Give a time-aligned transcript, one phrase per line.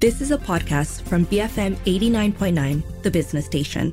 [0.00, 3.92] This is a podcast from BFM 89.9, the business station.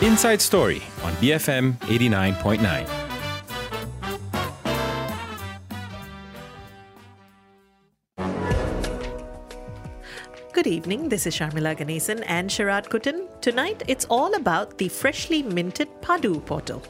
[0.00, 2.86] Inside Story on BFM 89.9.
[10.52, 11.08] Good evening.
[11.08, 13.26] This is Sharmila Ganesan and Sharad Kutan.
[13.40, 16.84] Tonight, it's all about the freshly minted Padu portal.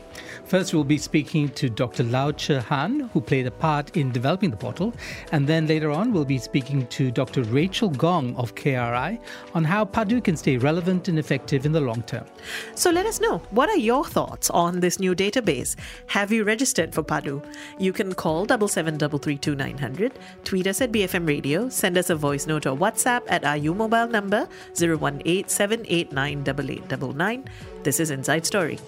[0.48, 2.04] First, we'll be speaking to Dr.
[2.04, 4.94] Lau Cher Han, who played a part in developing the portal.
[5.30, 7.42] And then later on, we'll be speaking to Dr.
[7.42, 9.20] Rachel Gong of KRI
[9.54, 12.24] on how Padu can stay relevant and effective in the long term.
[12.74, 15.76] So let us know what are your thoughts on this new database?
[16.06, 17.44] Have you registered for Padu?
[17.78, 20.12] You can call 77332900,
[20.44, 23.74] tweet us at BFM Radio, send us a voice note or WhatsApp at our U
[23.74, 24.48] mobile number
[24.80, 25.44] 018
[27.82, 28.78] This is Inside Story.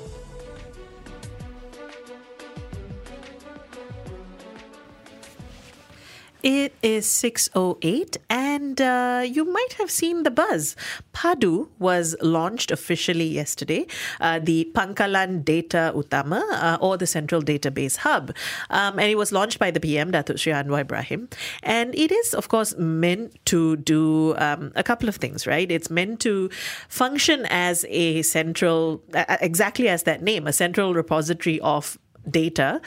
[6.42, 10.74] It is 6.08 and uh, you might have seen the buzz.
[11.12, 13.86] Padu was launched officially yesterday,
[14.20, 18.34] uh, the Pangkalan Data Utama uh, or the Central Database Hub.
[18.70, 21.28] Um, and it was launched by the PM, Datuk Sri Anwar Ibrahim.
[21.62, 25.70] And it is, of course, meant to do um, a couple of things, right?
[25.70, 26.48] It's meant to
[26.88, 29.02] function as a central,
[29.40, 31.98] exactly as that name, a central repository of
[32.30, 32.80] data.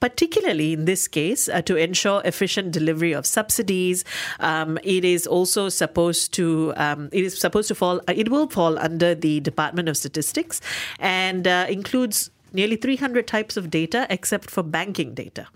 [0.00, 4.04] Particularly in this case, uh, to ensure efficient delivery of subsidies.
[4.40, 8.00] Um, it is also supposed to um, it is supposed to fall.
[8.08, 10.60] Uh, it will fall under the Department of Statistics
[10.98, 15.46] and uh, includes nearly 300 types of data except for banking data.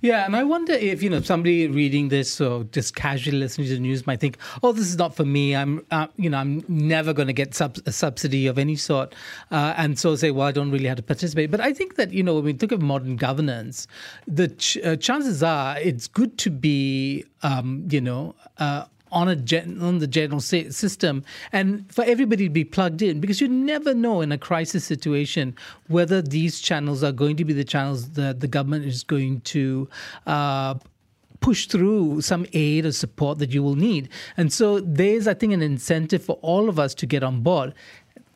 [0.00, 3.74] Yeah, and I wonder if you know somebody reading this or just casually listening to
[3.74, 5.54] the news might think, "Oh, this is not for me.
[5.54, 9.14] I'm, uh, you know, I'm never going to get sub- a subsidy of any sort,"
[9.50, 12.12] uh, and so say, "Well, I don't really have to participate." But I think that
[12.12, 13.86] you know, when we think of modern governance,
[14.26, 19.36] the ch- uh, chances are it's good to be, um, you know, uh, on a
[19.36, 23.94] gen- on the general system and for everybody to be plugged in because you never
[23.94, 25.54] know in a crisis situation
[25.88, 29.88] whether these channels are going to be the channels that the government is going to
[30.26, 30.74] uh,
[31.42, 34.08] push through some aid or support that you will need.
[34.36, 37.74] And so there's, I think, an incentive for all of us to get on board.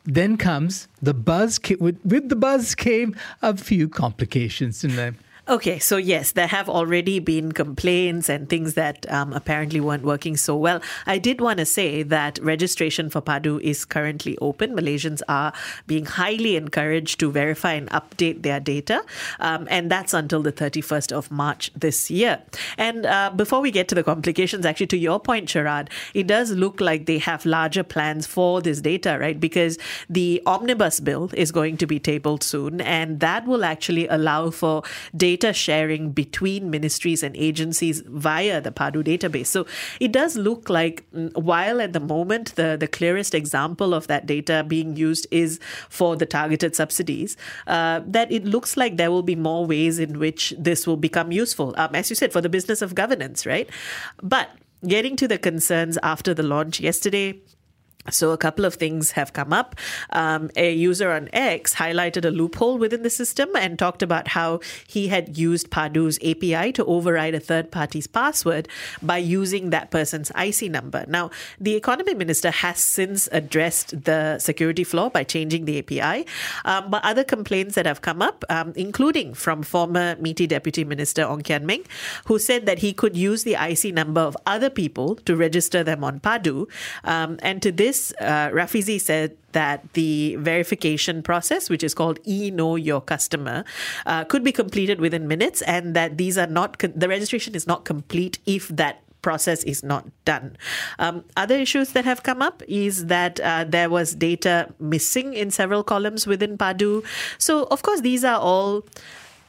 [0.03, 1.59] Then comes the buzz.
[1.79, 5.15] With, with the buzz came a few complications in there.
[5.49, 10.35] Okay, so yes, there have already been complaints and things that um, apparently weren't working
[10.35, 10.81] so well.
[11.05, 14.75] I did want to say that registration for PADU is currently open.
[14.75, 15.53] Malaysians are
[15.85, 19.05] being highly encouraged to verify and update their data,
[19.39, 22.41] um, and that's until the 31st of March this year.
[22.77, 26.51] And uh, before we get to the complications, actually, to your point, Sharad, it does
[26.51, 29.39] look like they have larger plans for this data, right?
[29.39, 29.77] Because
[30.09, 34.83] the omnibus bill is going to be tabled soon, and that will actually allow for
[35.15, 39.47] data data sharing between ministries and agencies via the PADU database.
[39.47, 39.65] So
[39.99, 44.25] it does look like, mm, while at the moment the, the clearest example of that
[44.25, 45.59] data being used is
[45.89, 47.37] for the targeted subsidies,
[47.67, 51.31] uh, that it looks like there will be more ways in which this will become
[51.31, 51.73] useful.
[51.77, 53.69] Um, as you said, for the business of governance, right?
[54.23, 54.49] But
[54.87, 57.39] getting to the concerns after the launch yesterday,
[58.09, 59.75] so, a couple of things have come up.
[60.11, 64.59] Um, a user on X highlighted a loophole within the system and talked about how
[64.87, 68.67] he had used Padu's API to override a third party's password
[69.01, 71.05] by using that person's IC number.
[71.07, 76.25] Now, the economy minister has since addressed the security flaw by changing the API.
[76.65, 81.23] Um, but other complaints that have come up, um, including from former MITI Deputy Minister
[81.23, 81.83] Ong Kian Ming,
[82.25, 86.03] who said that he could use the IC number of other people to register them
[86.03, 86.69] on Padu.
[87.03, 92.19] Um, and to this, this, uh, Rafizi said that the verification process, which is called
[92.25, 93.65] e know your customer,
[94.05, 97.65] uh, could be completed within minutes, and that these are not con- the registration is
[97.65, 100.55] not complete if that process is not done.
[100.99, 105.51] Um, other issues that have come up is that uh, there was data missing in
[105.51, 107.03] several columns within Padu.
[107.37, 108.85] So, of course, these are all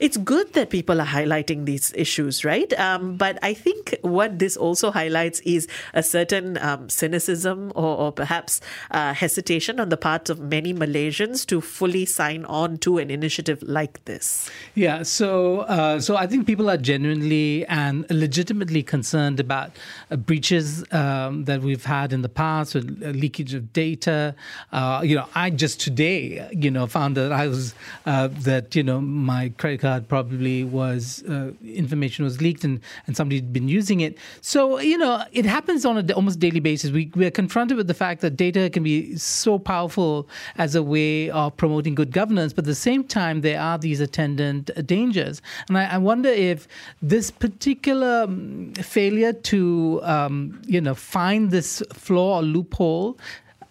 [0.01, 2.73] it's good that people are highlighting these issues, right?
[2.79, 8.13] Um, but I think what this also highlights is a certain um, cynicism or, or
[8.13, 8.61] perhaps
[8.91, 13.63] uh, hesitation on the part of many Malaysians to fully sign on to an initiative
[13.63, 14.51] like this.
[14.75, 19.73] Yeah, so uh, so I think people are genuinely and legitimately concerned about
[20.11, 24.35] uh, breaches um, that we've had in the past, with leakage of data.
[24.73, 27.75] Uh, you know, I just today, you know, found that I was
[28.07, 32.81] uh, that you know my credit card card probably was uh, information was leaked and,
[33.07, 34.19] and somebody'd been using it.
[34.41, 36.91] So, you know, it happens on a almost daily basis.
[36.91, 41.31] We, we're confronted with the fact that data can be so powerful as a way
[41.31, 45.41] of promoting good governance, but at the same time, there are these attendant dangers.
[45.69, 46.69] And I, I wonder if
[47.03, 53.19] this particular um, failure to, um, you know, find this flaw or loophole,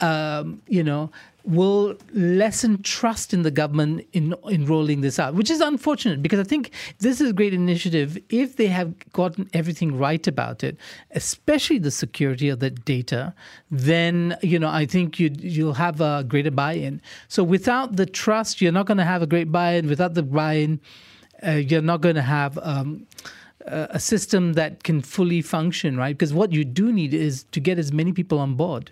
[0.01, 1.09] um, you know,
[1.47, 6.39] will lessen trust in the government in, in rolling this out, which is unfortunate because
[6.39, 10.77] I think this is a great initiative if they have gotten everything right about it,
[11.11, 13.33] especially the security of the data,
[13.71, 17.01] then, you know, I think you you'll have a greater buy-in.
[17.29, 19.87] So without the trust, you're not going to have a great buy-in.
[19.87, 20.81] Without the buy-in,
[21.45, 23.07] uh, you're not going to have um,
[23.65, 26.17] a system that can fully function, right?
[26.17, 28.91] Because what you do need is to get as many people on board.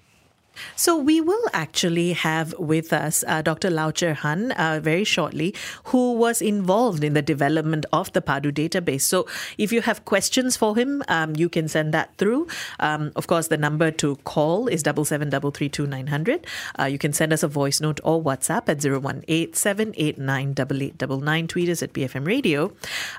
[0.76, 3.70] So we will actually have with us uh, Dr.
[3.70, 5.54] Lau Han uh, very shortly,
[5.86, 9.02] who was involved in the development of the PADU database.
[9.02, 12.48] So if you have questions for him, um, you can send that through.
[12.80, 16.46] Um, of course, the number to call is double seven double three two nine hundred.
[16.80, 19.94] Uh, you can send us a voice note or WhatsApp at zero one eight seven
[19.98, 21.48] eight nine double eight double nine.
[21.48, 22.72] Tweet us at BFM Radio.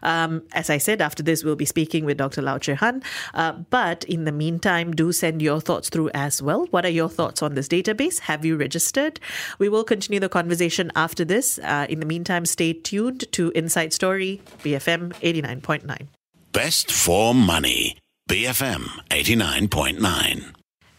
[0.02, 2.42] Um, as I said, after this, we'll be speaking with Dr.
[2.42, 3.02] Lau Han.
[3.34, 6.66] Uh, but in the meantime, do send your thoughts through as well.
[6.70, 7.25] What are your thoughts?
[7.26, 8.20] Thoughts on this database?
[8.20, 9.18] Have you registered?
[9.58, 11.58] We will continue the conversation after this.
[11.58, 16.06] Uh, in the meantime, stay tuned to Inside Story, BFM 89.9.
[16.52, 17.98] Best for money,
[18.30, 20.54] BFM 89.9.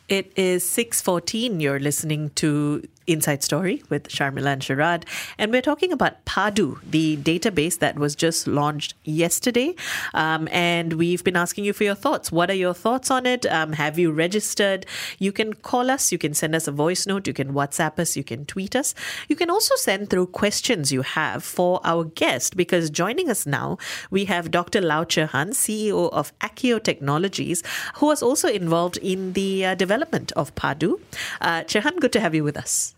[0.10, 1.62] It is 6.14.
[1.62, 5.04] You're listening to Inside Story with Sharmila and Sharad.
[5.38, 9.76] And we're talking about PADU, the database that was just launched yesterday.
[10.14, 12.32] Um, and we've been asking you for your thoughts.
[12.32, 13.46] What are your thoughts on it?
[13.46, 14.86] Um, have you registered?
[15.20, 18.18] You can call us, you can send us a voice note, you can WhatsApp us,
[18.18, 18.94] you can tweet us.
[19.28, 23.78] You can also send through questions you have for our guest because joining us now,
[24.12, 24.82] we have Dr.
[24.82, 27.64] Lau Cher Han, CEO of Accio Technologies,
[27.96, 31.00] who was also involved in the uh, development of PADU.
[31.42, 31.64] Uh,
[32.00, 32.97] good to have you with us.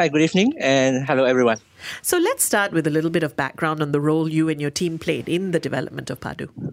[0.00, 1.58] Hi, good evening, and hello, everyone.
[2.00, 4.70] So let's start with a little bit of background on the role you and your
[4.70, 6.72] team played in the development of PADU.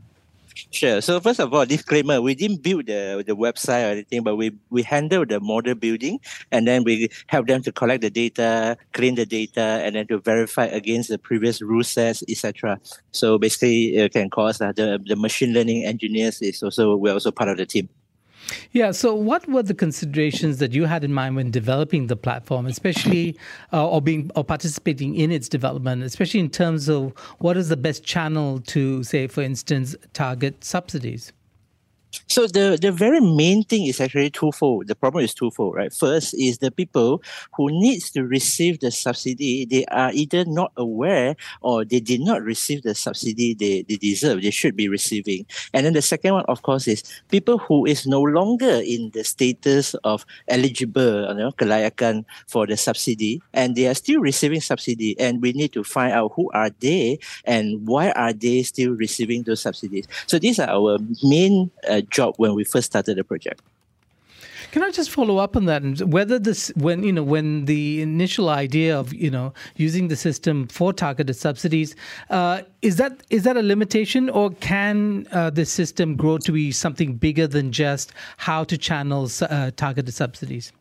[0.72, 1.02] Sure.
[1.02, 4.56] So first of all, disclaimer: we didn't build the the website or anything, but we
[4.70, 6.22] we handle the model building,
[6.54, 10.20] and then we help them to collect the data, clean the data, and then to
[10.20, 12.80] verify against the previous rule sets, etc.
[13.12, 17.32] So basically, it can cause uh, the the machine learning engineers is also we're also
[17.32, 17.90] part of the team.
[18.72, 18.92] Yeah.
[18.92, 23.38] So, what were the considerations that you had in mind when developing the platform, especially
[23.74, 27.78] uh, or being or participating in its development, especially in terms of what is the
[27.78, 31.34] best channel to, say, for instance, target subsidies?
[32.28, 34.88] So the, the very main thing is actually twofold.
[34.88, 35.94] The problem is twofold, right?
[35.94, 37.22] First is the people
[37.56, 42.44] who needs to receive the subsidy, they are either not aware or they did not
[42.44, 45.46] receive the subsidy they, they deserve, they should be receiving.
[45.74, 49.24] And then the second one, of course, is people who is no longer in the
[49.24, 55.20] status of eligible, you know, kelayakan for the subsidy, and they are still receiving subsidy.
[55.20, 59.44] And we need to find out who are they and why are they still receiving
[59.44, 60.08] those subsidies.
[60.28, 63.62] So these are our main uh, job when we first started the project.
[64.72, 65.82] Can I just follow up on that?
[65.82, 70.16] And whether this, when you know, when the initial idea of you know using the
[70.16, 71.96] system for targeted subsidies,
[72.30, 76.72] uh, is that is that a limitation, or can uh, the system grow to be
[76.72, 80.74] something bigger than just how to channel uh, targeted subsidies?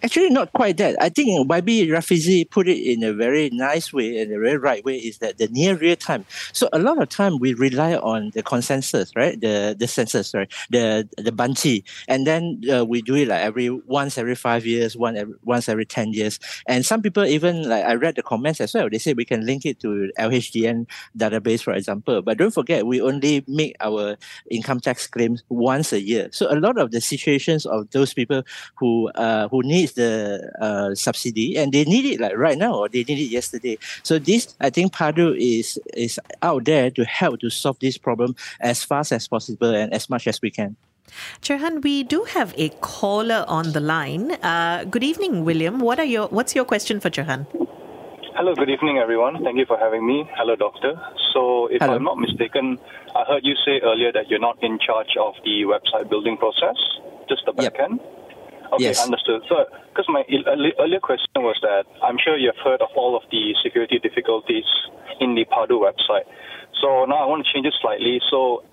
[0.00, 0.94] Actually, not quite that.
[1.02, 4.84] I think YB Rafizi put it in a very nice way and a very right
[4.84, 6.24] way is that the near real time.
[6.52, 9.40] So a lot of time we rely on the consensus, right?
[9.40, 10.48] The the census, right?
[10.70, 14.96] The the Banci, and then uh, we do it like every once every five years,
[14.96, 16.38] one every, once every ten years.
[16.68, 18.88] And some people even like I read the comments as well.
[18.88, 20.86] They say we can link it to LHDN
[21.16, 22.22] database, for example.
[22.22, 24.16] But don't forget, we only make our
[24.48, 26.28] income tax claims once a year.
[26.30, 28.44] So a lot of the situations of those people
[28.76, 32.88] who uh, who need the uh, subsidy and they need it like right now or
[32.88, 33.78] they need it yesterday.
[34.02, 38.36] So this, I think PADU is is out there to help to solve this problem
[38.60, 40.76] as fast as possible and as much as we can.
[41.40, 44.32] Cher Han, we do have a caller on the line.
[44.42, 45.80] Uh, good evening, William.
[45.80, 47.46] What are your What's your question for Cher Han?
[48.38, 49.42] Hello, good evening, everyone.
[49.42, 50.28] Thank you for having me.
[50.36, 50.92] Hello, doctor.
[51.32, 51.96] So, if Hello.
[51.96, 52.78] I'm not mistaken,
[53.16, 56.76] I heard you say earlier that you're not in charge of the website building process,
[57.28, 57.98] just the backend.
[57.98, 58.17] Yep.
[58.72, 59.04] Okay, yes.
[59.04, 59.42] understood.
[59.48, 60.24] So, because my
[60.78, 64.64] earlier question was that I'm sure you've heard of all of the security difficulties
[65.20, 66.26] in the PADU website.
[66.80, 68.20] So now I want to change it slightly.
[68.30, 68.64] So,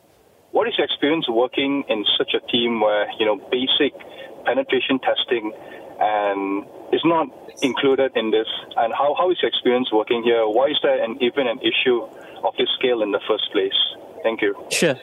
[0.51, 3.93] what is your experience working in such a team where you know basic
[4.45, 5.51] penetration testing
[5.99, 7.27] and it's not
[7.61, 8.47] included in this.
[8.77, 10.47] And how, how is your experience working here?
[10.47, 12.01] Why is there an, even an issue
[12.43, 13.75] of this scale in the first place?
[14.23, 14.55] Thank you.
[14.71, 14.95] Sure.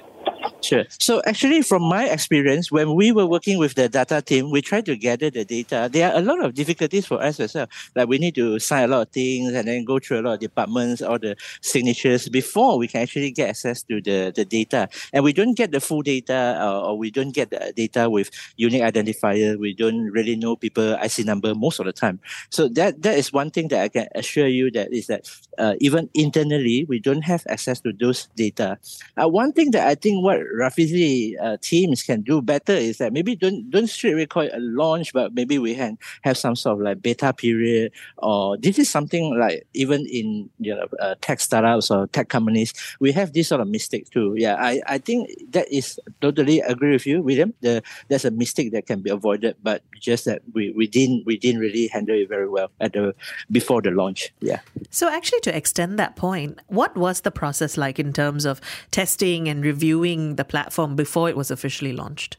[0.62, 0.84] Sure.
[0.98, 4.86] So actually, from my experience, when we were working with the data team, we tried
[4.86, 5.90] to gather the data.
[5.92, 7.66] There are a lot of difficulties for us as well.
[7.96, 10.34] Like we need to sign a lot of things and then go through a lot
[10.34, 14.88] of departments, all the signatures before we can actually get access to the, the data.
[15.12, 18.30] And we don't get the full data uh, or we don't get the data with
[18.56, 19.58] unique identifier.
[19.58, 22.20] We don't really know people IC number most of the time.
[22.50, 25.74] So that that is one thing that I can assure you that is that uh,
[25.80, 28.78] even internally, we don't have access to those data.
[29.20, 33.12] Uh, one thing that I think what Rafizi uh, teams can do better is that
[33.12, 36.56] maybe don't don't straight away call it a launch, but maybe we can have some
[36.56, 41.14] sort of like beta period, or this is something like even in you know uh,
[41.20, 44.34] tech startups or tech companies, we have this sort of mistake too.
[44.36, 47.54] Yeah, I, I think that is totally agree with you, William.
[47.60, 51.38] The there's a mistake that can be avoided, but just that we, we didn't we
[51.38, 53.14] didn't really handle it very well at the
[53.50, 54.32] before the launch.
[54.40, 54.60] Yeah.
[54.90, 59.48] So actually, to extend that point, what was the process like in terms of testing
[59.48, 59.62] and
[60.36, 62.36] the platform before it was officially launched?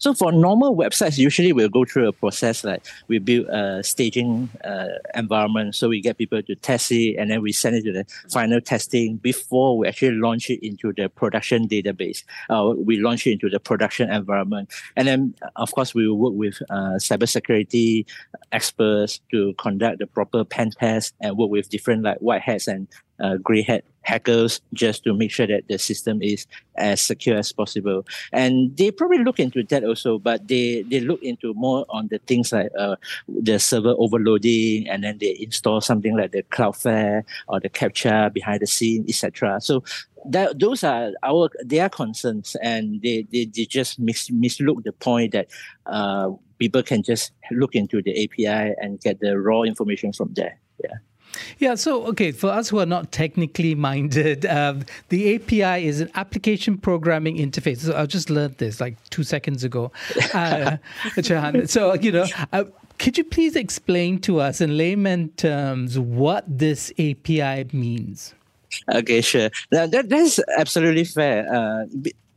[0.00, 4.48] So for normal websites, usually we'll go through a process like we build a staging
[4.64, 5.74] uh, environment.
[5.74, 8.62] So we get people to test it and then we send it to the final
[8.62, 12.24] testing before we actually launch it into the production database.
[12.48, 14.70] Uh, we launch it into the production environment.
[14.96, 18.06] And then, of course, we will work with uh, cybersecurity
[18.52, 22.88] experts to conduct the proper pen test and work with different like white hats and
[23.20, 26.46] uh, gray hat hackers just to make sure that the system is
[26.76, 28.06] as secure as possible.
[28.32, 32.18] And they probably look into that also, but they, they look into more on the
[32.26, 32.96] things like uh,
[33.28, 38.60] the server overloading and then they install something like the Cloudflare or the CAPTCHA behind
[38.60, 39.60] the scene, etc.
[39.60, 39.84] So
[40.26, 45.32] that those are our their concerns and they, they, they just mis, mislook the point
[45.32, 45.48] that
[45.86, 50.58] uh, people can just look into the API and get the raw information from there.
[50.82, 50.96] Yeah.
[51.58, 56.10] Yeah, so okay, for us who are not technically minded, um, the API is an
[56.14, 57.78] application programming interface.
[57.78, 59.92] So I just learned this like two seconds ago,
[60.34, 60.76] uh,
[61.66, 62.64] So you know, uh,
[62.98, 68.34] could you please explain to us in layman terms what this API means?
[68.92, 69.50] Okay, sure.
[69.72, 71.52] Now that that's absolutely fair.
[71.52, 71.86] Uh,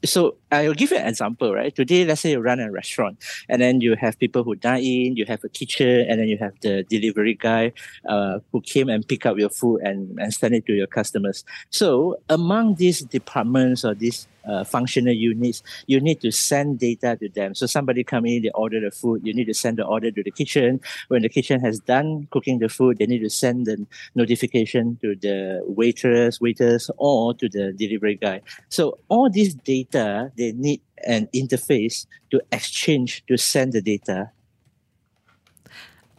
[0.05, 1.73] so I'll give you an example, right?
[1.73, 3.17] Today, let's say you run a restaurant
[3.49, 6.37] and then you have people who dine in, you have a kitchen, and then you
[6.37, 7.71] have the delivery guy
[8.07, 11.45] uh, who came and pick up your food and, and send it to your customers.
[11.69, 17.29] So among these departments or these uh, functional units, you need to send data to
[17.29, 17.55] them.
[17.55, 20.23] So somebody come in, they order the food, you need to send the order to
[20.23, 20.81] the kitchen.
[21.07, 23.85] When the kitchen has done cooking the food, they need to send the
[24.15, 28.41] notification to the waitress, waiters, or to the delivery guy.
[28.69, 34.31] So all this data, they need an interface to exchange, to send the data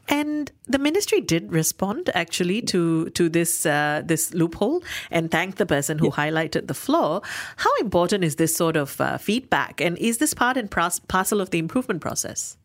[0.09, 5.67] and the ministry did respond actually to to this uh, this loophole and thank the
[5.67, 6.13] person who yeah.
[6.13, 7.21] highlighted the flaw.
[7.57, 11.51] How important is this sort of uh, feedback, and is this part and parcel of
[11.51, 12.57] the improvement process?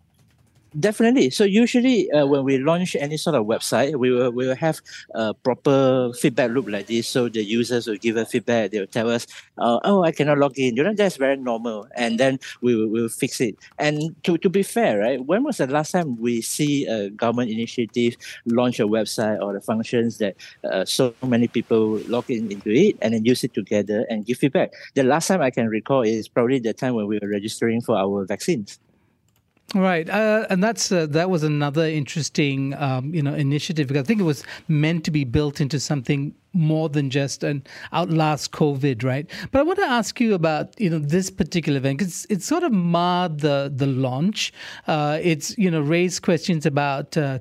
[0.78, 1.32] Definitely.
[1.32, 4.80] So usually uh, when we launch any sort of website, we will we will have
[5.16, 7.08] a proper feedback loop like this.
[7.08, 8.70] So the users will give us feedback.
[8.70, 9.26] They will tell us,
[9.58, 11.88] uh, "Oh, I cannot log in." You know, that's very normal.
[11.96, 13.58] And then we will we'll fix it.
[13.80, 15.26] And to, to be fair, right?
[15.26, 19.62] When was the last time we see a government initiative launch a website or the
[19.62, 24.06] functions that uh, so many people log in into it and then use it together
[24.08, 24.70] and give feedback?
[24.94, 27.98] The last time I can recall is probably the time when we were registering for
[27.98, 28.80] our vaccines.
[29.76, 34.06] Right, uh, and that's uh, that was another interesting, um, you know, initiative because I
[34.06, 39.04] think it was meant to be built into something more than just an outlast COVID,
[39.04, 39.30] right?
[39.52, 42.64] But I want to ask you about you know this particular event because it's sort
[42.64, 44.52] of marred the the launch.
[44.88, 47.16] Uh, it's you know raised questions about.
[47.16, 47.38] Uh,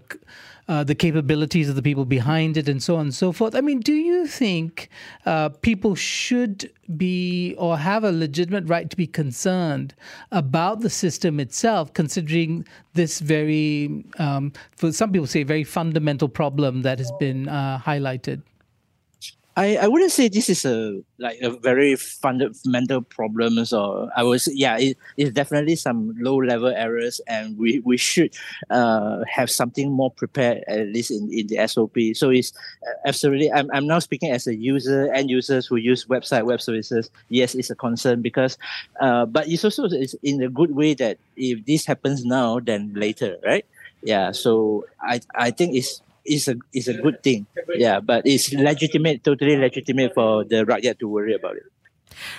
[0.69, 3.55] uh, the capabilities of the people behind it, and so on and so forth.
[3.55, 4.89] I mean, do you think
[5.27, 9.95] uh, people should be or have a legitimate right to be concerned
[10.31, 16.83] about the system itself, considering this very, um, for some people say, very fundamental problem
[16.83, 18.43] that has been uh, highlighted?
[19.59, 23.65] I, I wouldn't say this is a like a very fundamental problem.
[23.65, 28.33] So I was yeah, it, it's definitely some low level errors, and we we should
[28.71, 31.97] uh, have something more prepared at least in, in the SOP.
[32.15, 32.53] So it's
[32.87, 33.50] uh, absolutely.
[33.50, 37.11] I'm I'm now speaking as a user and users who use website web services.
[37.29, 38.59] Yes, it's a concern because,
[39.00, 42.93] uh, but it's also it's in a good way that if this happens now, then
[42.95, 43.67] later, right?
[44.03, 44.31] Yeah.
[44.31, 47.47] So I I think it's is a is a good thing.
[47.75, 51.65] Yeah, but it's legitimate, totally legitimate for the rakyat to worry about it.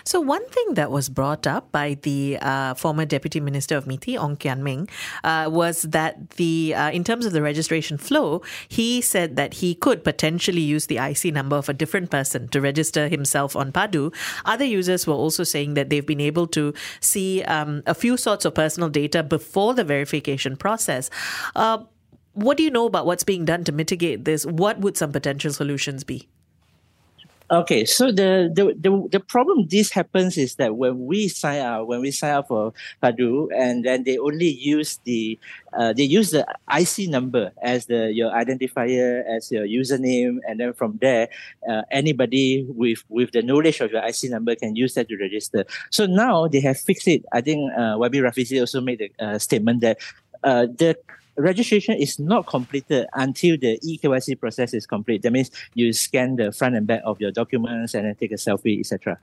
[0.03, 4.17] So, one thing that was brought up by the uh, former Deputy Minister of MITI,
[4.17, 4.89] Ong Kian Ming,
[5.23, 9.75] uh, was that the uh, in terms of the registration flow, he said that he
[9.75, 14.13] could potentially use the IC number of a different person to register himself on Padu.
[14.45, 18.45] Other users were also saying that they've been able to see um, a few sorts
[18.45, 21.09] of personal data before the verification process.
[22.39, 24.45] Uh, what do you know about what's being done to mitigate this?
[24.45, 26.27] What would some potential solutions be?
[27.51, 31.87] Okay, so the, the the the problem this happens is that when we sign up,
[31.87, 35.39] when we sign up for Padu, and then they only use the
[35.73, 40.73] uh, they use the IC number as the your identifier as your username, and then
[40.73, 41.27] from there,
[41.67, 45.65] uh, anybody with with the knowledge of your IC number can use that to register.
[45.89, 47.25] So now they have fixed it.
[47.33, 49.97] I think uh, YB Rafizi also made a uh, statement that
[50.43, 50.95] uh, the
[51.37, 55.21] registration is not completed until the eKYC process is complete.
[55.21, 58.35] That means you scan the front and back of your documents and then take a
[58.35, 59.19] selfie, etc.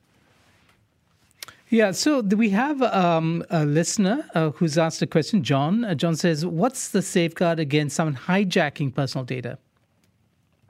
[1.68, 5.84] Yeah, so we have um, a listener uh, who's asked a question, John.
[5.84, 9.58] Uh, John says, What's the safeguard against someone hijacking personal data?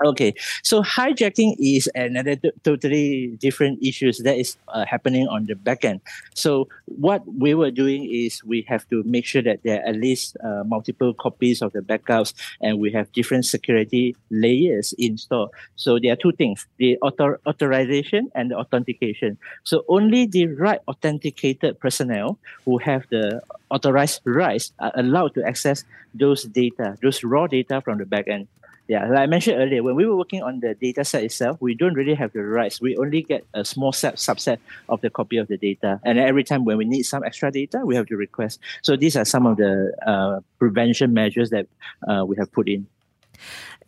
[0.05, 5.55] Okay, so hijacking is another t- totally different issues that is uh, happening on the
[5.57, 6.03] back end.
[6.35, 9.97] So what we were doing is we have to make sure that there are at
[9.97, 15.53] least uh, multiple copies of the backups, and we have different security layers installed.
[15.77, 19.39] So there are two things: the author- authorization and the authentication.
[19.65, 25.85] So only the right authenticated personnel who have the authorized rights are allowed to access
[26.13, 28.49] those data, those raw data from the back end.
[28.89, 31.75] Yeah, like I mentioned earlier, when we were working on the data set itself, we
[31.75, 32.81] don't really have the rights.
[32.81, 36.01] We only get a small set, subset of the copy of the data.
[36.05, 38.61] And every time when we need some extra data, we have to request.
[38.83, 41.67] So these are some of the uh, prevention measures that
[42.07, 42.87] uh, we have put in.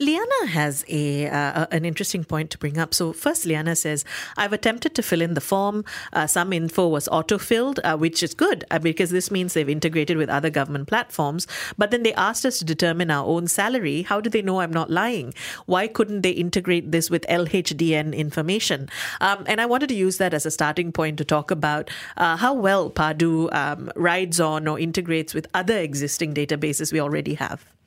[0.00, 2.95] Liana has a uh, an interesting point to bring up.
[2.95, 4.05] So first, Liana says,
[4.37, 5.85] "I've attempted to fill in the form.
[6.12, 10.17] Uh, some info was auto-filled, uh, which is good uh, because this means they've integrated
[10.17, 11.49] with other government platforms.
[11.76, 14.02] But then they asked us to determine our own salary.
[14.02, 15.35] How do they know I'm not lying?
[15.67, 18.88] Why couldn't they integrate this with LHDN information?
[19.21, 22.37] Um, and I wanted to use that as a starting point to talk about uh,
[22.37, 27.77] how well Padu um, rides on or integrates with other existing databases we already have."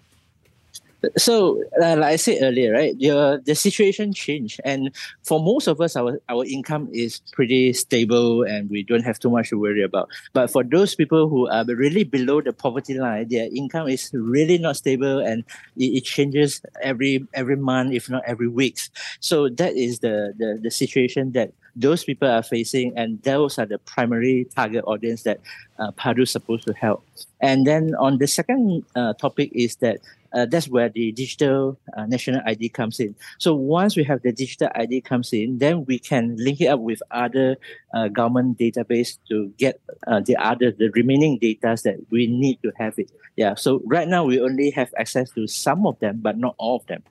[1.18, 2.98] So uh, like I said earlier, right?
[2.98, 4.92] The the situation changed, and
[5.24, 9.30] for most of us, our our income is pretty stable, and we don't have too
[9.30, 10.10] much to worry about.
[10.34, 14.58] But for those people who are really below the poverty line, their income is really
[14.58, 15.44] not stable, and
[15.78, 18.80] it, it changes every every month, if not every week.
[19.20, 23.66] So that is the the the situation that those people are facing, and those are
[23.66, 25.40] the primary target audience that
[25.80, 27.04] uh, Padu is supposed to help.
[27.40, 30.00] And then on the second uh, topic is that
[30.34, 33.16] uh, that's where the digital uh, national ID comes in.
[33.38, 36.80] So once we have the digital ID comes in, then we can link it up
[36.80, 37.58] with other
[37.94, 42.72] uh, government database to get uh, the other the remaining data that we need to
[42.78, 43.12] have it.
[43.36, 43.56] Yeah.
[43.56, 46.86] So right now we only have access to some of them, but not all of
[46.88, 47.04] them.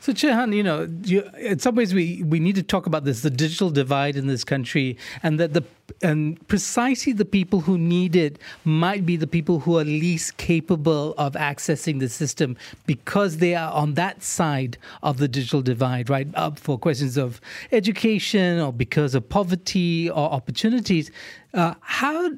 [0.00, 3.04] So, Cher Han, you know, you, in some ways, we, we need to talk about
[3.04, 5.64] this the digital divide in this country, and that the
[6.02, 11.14] and precisely the people who need it might be the people who are least capable
[11.18, 16.28] of accessing the system because they are on that side of the digital divide, right?
[16.34, 17.40] Up for questions of
[17.72, 21.10] education or because of poverty or opportunities.
[21.52, 22.30] Uh, how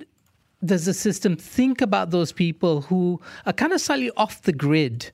[0.65, 5.11] does the system think about those people who are kind of slightly off the grid?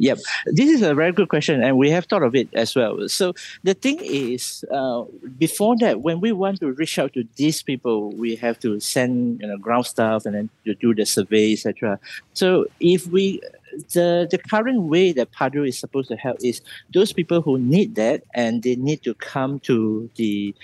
[0.00, 3.06] Yep, this is a very good question, and we have thought of it as well.
[3.08, 3.34] So
[3.64, 5.04] the thing is, uh,
[5.38, 9.40] before that, when we want to reach out to these people, we have to send
[9.42, 12.00] you know ground staff and then to do the survey, etc.
[12.32, 13.42] So if we
[13.92, 16.62] the the current way that Padu is supposed to help is
[16.94, 20.54] those people who need that and they need to come to the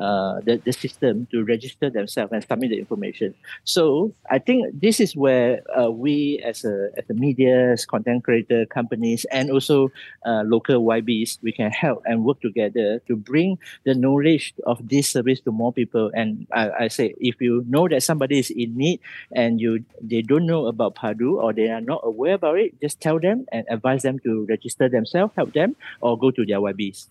[0.00, 3.34] uh, the, the system to register themselves and submit the information.
[3.64, 8.24] So I think this is where uh, we as a as a media, as content
[8.24, 9.90] creator companies, and also
[10.24, 15.08] uh, local YBs, we can help and work together to bring the knowledge of this
[15.08, 16.10] service to more people.
[16.14, 19.00] And I, I say, if you know that somebody is in need
[19.32, 23.00] and you they don't know about Padu or they are not aware about it, just
[23.00, 27.08] tell them and advise them to register themselves, help them, or go to their YBs.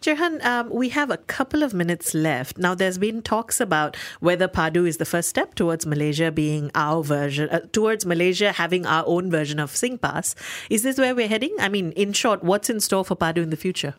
[0.00, 2.58] Cher Han, um, we have a couple of minutes left.
[2.58, 7.02] Now, there's been talks about whether Padu is the first step towards Malaysia being our
[7.02, 10.34] version, uh, towards Malaysia having our own version of SingPass.
[10.70, 11.54] Is this where we're heading?
[11.58, 13.94] I mean, in short, what's in store for Padu in the future?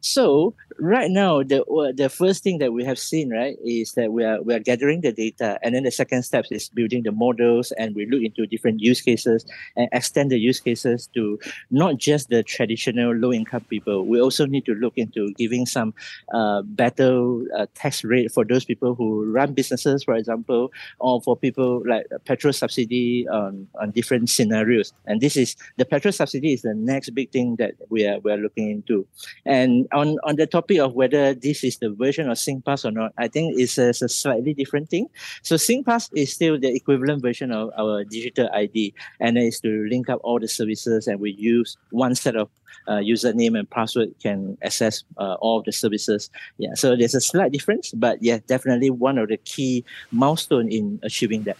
[0.00, 1.64] So right now, the
[1.96, 5.00] the first thing that we have seen, right, is that we are we are gathering
[5.00, 8.46] the data, and then the second step is building the models, and we look into
[8.46, 11.38] different use cases and extend the use cases to
[11.70, 14.06] not just the traditional low income people.
[14.06, 15.94] We also need to look into giving some
[16.32, 21.36] uh, better uh, tax rate for those people who run businesses, for example, or for
[21.36, 24.92] people like petrol subsidy on on different scenarios.
[25.06, 28.30] And this is the petrol subsidy is the next big thing that we are we
[28.30, 29.04] are looking into,
[29.44, 33.12] and on on the topic of whether this is the version of SingPass or not,
[33.18, 35.08] I think it's a, it's a slightly different thing.
[35.42, 39.86] So SingPass is still the equivalent version of our digital ID, and it is to
[39.88, 42.48] link up all the services, and we use one set of
[42.86, 46.30] uh, username and password can access uh, all of the services.
[46.56, 50.98] Yeah, so there's a slight difference, but yeah, definitely one of the key milestone in
[51.02, 51.56] achieving that.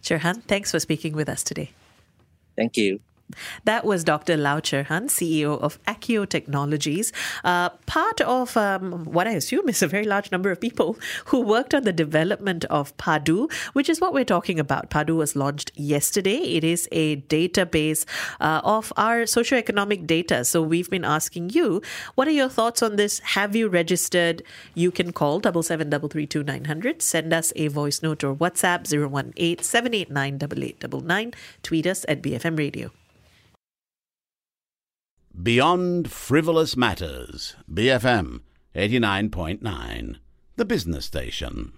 [0.00, 1.70] Cher Han, thanks for speaking with us today.
[2.56, 3.00] Thank you.
[3.64, 4.36] That was Dr.
[4.36, 7.12] Lau Cher Han, CEO of Accio Technologies,
[7.44, 11.40] uh, part of um, what I assume is a very large number of people who
[11.40, 14.90] worked on the development of Padu, which is what we're talking about.
[14.90, 16.38] Padu was launched yesterday.
[16.38, 18.04] It is a database
[18.40, 20.44] uh, of our socioeconomic data.
[20.44, 21.82] So we've been asking you,
[22.14, 23.18] what are your thoughts on this?
[23.20, 24.42] Have you registered?
[24.74, 27.02] You can call double seven double three two nine hundred.
[27.02, 32.90] Send us a voice note or WhatsApp 018 789 Tweet us at BFM Radio.
[35.34, 38.40] Beyond Frivolous Matters, BFM
[38.74, 40.16] 89.9,
[40.56, 41.72] the business station.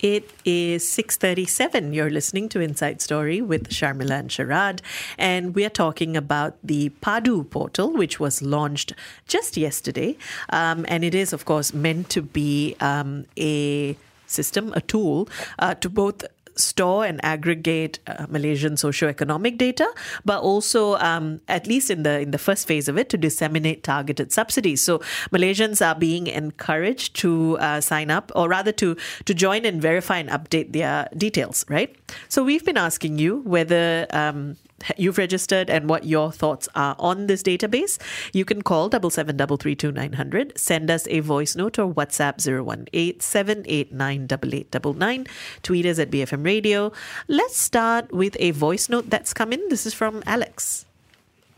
[0.00, 1.92] It is 6:37.
[1.92, 4.80] You're listening to Inside Story with Sharmila and Sharad,
[5.18, 8.94] and we are talking about the Padu portal, which was launched
[9.28, 10.16] just yesterday,
[10.48, 15.74] um, and it is, of course, meant to be um, a system, a tool uh,
[15.74, 16.24] to both
[16.56, 19.88] store and aggregate uh, Malaysian socioeconomic data,
[20.24, 23.82] but also, um, at least in the in the first phase of it, to disseminate
[23.82, 24.82] targeted subsidies.
[24.82, 24.98] So
[25.30, 30.18] Malaysians are being encouraged to uh, sign up, or rather to to join and verify
[30.18, 31.64] and update their details.
[31.68, 31.94] Right.
[32.28, 34.56] So we've been asking you whether um,
[34.96, 37.98] you've registered and what your thoughts are on this database,
[38.32, 40.56] you can call double seven double three two nine hundred.
[40.58, 44.70] Send us a voice note or WhatsApp zero one eight seven eight nine double eight
[44.70, 45.26] double nine.
[45.62, 46.92] Tweet us at BFM Radio.
[47.28, 49.68] Let's start with a voice note that's come in.
[49.68, 50.86] This is from Alex.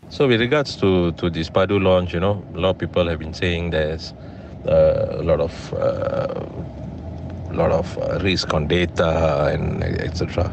[0.08, 3.18] So, with regards to to this Padu launch, you know, a lot of people have
[3.18, 4.12] been saying there's
[4.66, 6.44] uh, a lot of uh,
[7.52, 10.52] lot of uh, risk on data and etc.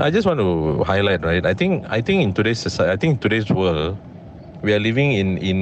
[0.00, 1.44] I just want to highlight, right?
[1.44, 3.98] I think I think in today's society, I think in today's world,
[4.62, 5.58] we are living in in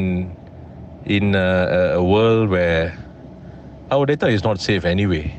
[1.06, 2.96] in a, a world where
[3.90, 5.34] our data is not safe anyway.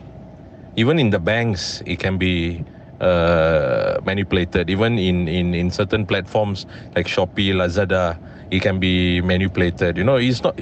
[0.75, 2.63] Even in the banks, it can be
[3.01, 4.69] uh, manipulated.
[4.69, 8.17] Even in, in, in certain platforms like Shopee, Lazada,
[8.51, 9.97] it can be manipulated.
[9.97, 10.60] You know, it's not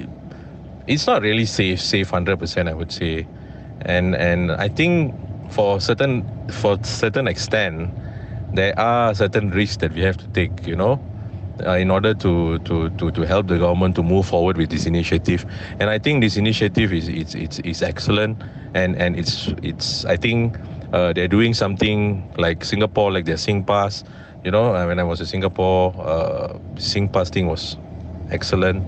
[0.86, 2.68] it's not really safe, safe hundred percent.
[2.68, 3.26] I would say,
[3.82, 5.14] and and I think
[5.50, 7.90] for certain for certain extent,
[8.54, 11.00] there are certain risks that we have to take, you know,
[11.66, 14.86] uh, in order to, to, to, to help the government to move forward with this
[14.86, 15.44] initiative.
[15.80, 18.42] And I think this initiative is it's, it's, it's excellent,
[18.74, 20.58] and, and it's it's I think
[20.92, 24.04] uh, they're doing something like Singapore, like their SingPass.
[24.44, 27.76] You know, uh, when I was in Singapore, uh, SingPass thing was
[28.30, 28.84] excellent.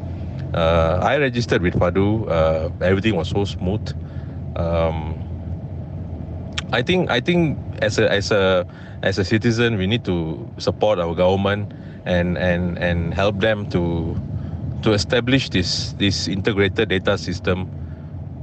[0.54, 2.28] Uh, I registered with Padu.
[2.28, 3.86] Uh, everything was so smooth.
[4.56, 5.25] Um,
[6.72, 8.66] I think I think as a as a
[9.02, 11.72] as a citizen, we need to support our government
[12.04, 14.16] and and and help them to
[14.82, 17.70] to establish this this integrated data system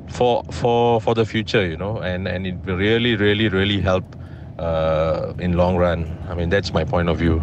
[0.07, 1.65] for for for the future.
[1.65, 4.05] You know, and and it really really really help
[4.59, 6.07] uh, in long run.
[6.29, 7.41] I mean, that's my point of view.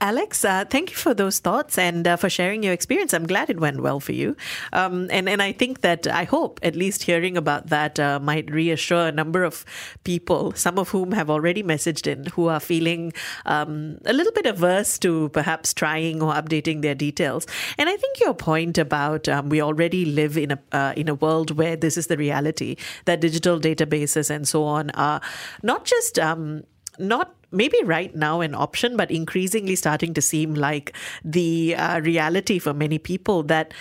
[0.00, 3.12] Alex, uh, thank you for those thoughts and uh, for sharing your experience.
[3.12, 4.36] I'm glad it went well for you.
[4.72, 8.50] Um, and, and I think that I hope at least hearing about that uh, might
[8.50, 9.64] reassure a number of
[10.04, 13.12] people, some of whom have already messaged in, who are feeling
[13.46, 17.46] um, a little bit averse to perhaps trying or updating their details.
[17.76, 21.14] And I think your point about um, we already live in a, uh, in a
[21.14, 25.20] world where this is the reality, that digital databases and so on are
[25.62, 26.62] not just um,
[26.98, 30.92] not maybe right now an option, but increasingly starting to seem like
[31.24, 33.72] the uh, reality for many people that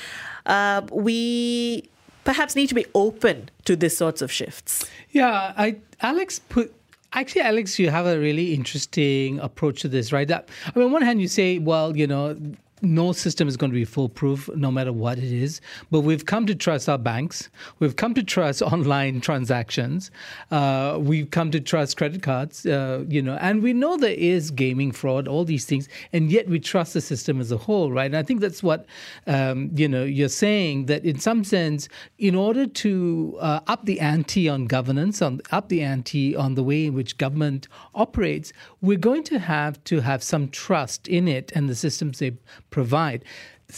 [0.45, 1.89] uh, we
[2.23, 4.85] perhaps need to be open to these sorts of shifts.
[5.11, 6.73] Yeah, I Alex put
[7.13, 10.91] actually alex you have a really interesting approach to this right that i mean on
[10.91, 12.35] one hand you say well you know
[12.81, 15.61] no system is going to be foolproof no matter what it is.
[15.89, 17.49] But we've come to trust our banks.
[17.79, 20.11] We've come to trust online transactions.
[20.51, 24.51] Uh, we've come to trust credit cards, uh, you know, and we know there is
[24.51, 28.05] gaming fraud, all these things, and yet we trust the system as a whole, right?
[28.05, 28.85] And I think that's what,
[29.25, 33.99] um, you know, you're saying that in some sense, in order to uh, up the
[33.99, 38.97] ante on governance, on up the ante on the way in which government operates, we're
[38.97, 42.33] going to have to have some trust in it and the systems they
[42.69, 43.23] provide.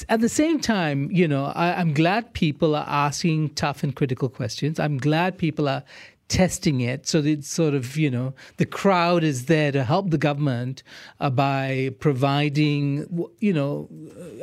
[0.08, 4.30] At the same time, you know, I, am glad people are asking tough and critical
[4.30, 4.80] questions.
[4.80, 5.84] I'm glad people are
[6.30, 7.08] testing it.
[7.08, 10.84] So that it's sort of you know the crowd is there to help the government
[11.20, 13.90] uh, by providing you know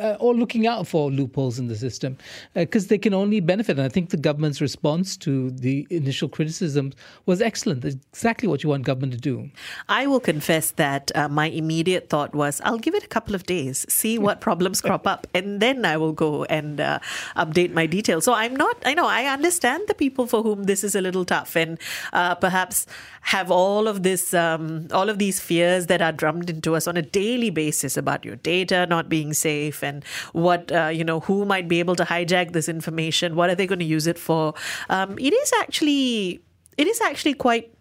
[0.00, 2.18] uh, or looking out for loopholes in the system
[2.54, 3.78] because uh, they can only benefit.
[3.78, 6.92] And i think the government's response to the initial criticism
[7.24, 7.82] was excellent.
[7.82, 9.50] That's exactly what you want government to do.
[9.88, 13.44] I will confess that uh, my immediate thought was i'll give it a couple of
[13.44, 16.98] days see what problems crop up and then i will go and uh,
[17.36, 18.24] update my details.
[18.24, 21.24] So i'm not i know i understand the people for whom this is a little
[21.24, 21.75] tough and
[22.12, 22.86] uh, perhaps
[23.22, 26.96] have all of this, um, all of these fears that are drummed into us on
[26.96, 31.44] a daily basis about your data not being safe and what uh, you know who
[31.44, 34.54] might be able to hijack this information, what are they going to use it for?
[34.88, 36.40] Um, it is actually
[36.76, 37.72] it is actually quite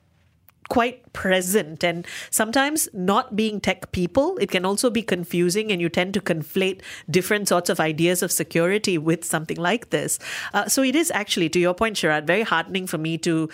[0.70, 5.90] quite present and sometimes not being tech people it can also be confusing and you
[5.90, 10.18] tend to conflate different sorts of ideas of security with something like this
[10.54, 13.48] uh, so it is actually to your point Sharad very heartening for me to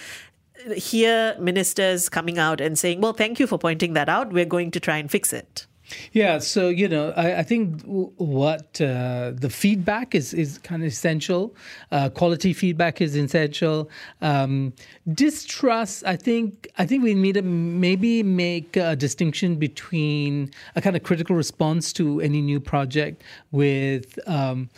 [0.75, 4.31] hear ministers coming out and saying, well, thank you for pointing that out.
[4.31, 5.65] We're going to try and fix it.
[6.11, 10.87] Yeah, so you know, I, I think what uh, the feedback is is kind of
[10.87, 11.55] essential.
[11.91, 13.89] Uh, quality feedback is essential.
[14.21, 14.73] Um,
[15.13, 20.95] distrust, I think, I think we need to maybe make a distinction between a kind
[20.95, 24.17] of critical response to any new project with.
[24.27, 24.69] Um,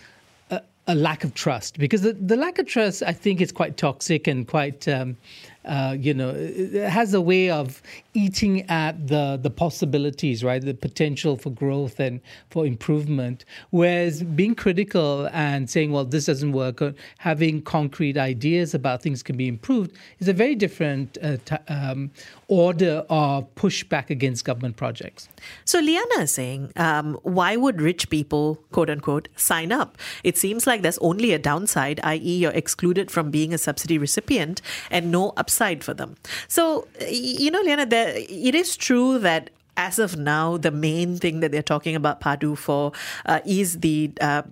[0.86, 4.28] a, lack of trust because the, the lack of trust I think is quite toxic
[4.28, 5.16] and quite um,
[5.66, 6.34] uh, you know,
[6.88, 7.82] has a way of
[8.14, 10.62] eating at the the possibilities, right?
[10.62, 13.46] The potential for growth and for improvement.
[13.70, 19.24] Whereas being critical and saying, "Well, this doesn't work," or having concrete ideas about things
[19.24, 22.12] can be improved is a very different uh, t- um,
[22.48, 25.30] order of pushback against government projects.
[25.66, 29.98] So Liana is saying, um, why would rich people, quote unquote, sign up?
[30.24, 34.62] It seems like there's only a downside, i.e., you're excluded from being a subsidy recipient
[34.92, 35.53] and no upside
[35.84, 36.16] for them.
[36.48, 41.40] So, you know, Liana, there, it is true that as of now, the main thing
[41.40, 42.92] that they're talking about PADU for
[43.26, 44.44] uh, is the uh,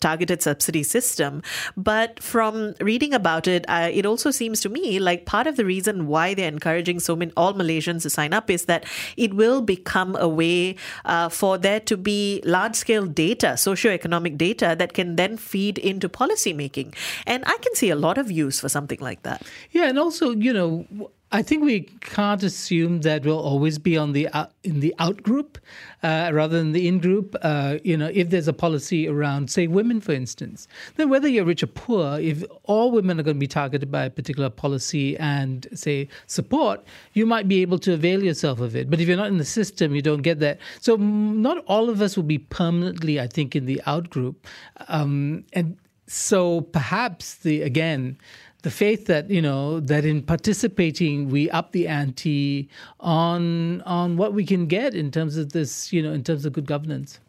[0.00, 1.42] targeted subsidy system.
[1.76, 5.64] But from reading about it, uh, it also seems to me like part of the
[5.64, 8.84] reason why they're encouraging so many all Malaysians to sign up is that
[9.16, 14.74] it will become a way uh, for there to be large scale data, socioeconomic data
[14.78, 16.94] that can then feed into policy making.
[17.26, 19.42] And I can see a lot of use for something like that.
[19.70, 24.12] Yeah, and also, you know, I think we can't assume that we'll always be on
[24.12, 25.58] the out, in the out group
[26.02, 27.36] uh, rather than the in group.
[27.42, 30.66] Uh, you know, if there's a policy around, say, women, for instance,
[30.96, 34.04] then whether you're rich or poor, if all women are going to be targeted by
[34.06, 38.90] a particular policy and say support, you might be able to avail yourself of it.
[38.90, 40.58] But if you're not in the system, you don't get that.
[40.80, 44.48] So not all of us will be permanently, I think, in the out group,
[44.88, 45.76] um, and
[46.08, 48.18] so perhaps the again
[48.60, 52.68] the faith that you know that in participating we up the ante
[53.00, 56.52] on on what we can get in terms of this you know in terms of
[56.52, 57.20] good governance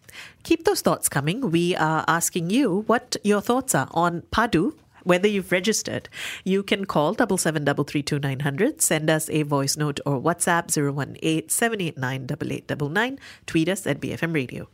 [0.44, 5.28] keep those thoughts coming we are asking you what your thoughts are on padu whether
[5.28, 6.10] you've registered,
[6.44, 10.00] you can call double seven double three two nine hundred, send us a voice note
[10.06, 10.70] or WhatsApp
[11.22, 13.18] 018
[13.48, 14.70] tweet us at BFM Radio.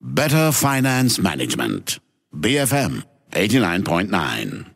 [0.00, 1.98] Better Finance Management.
[2.34, 4.73] BFM 89.9.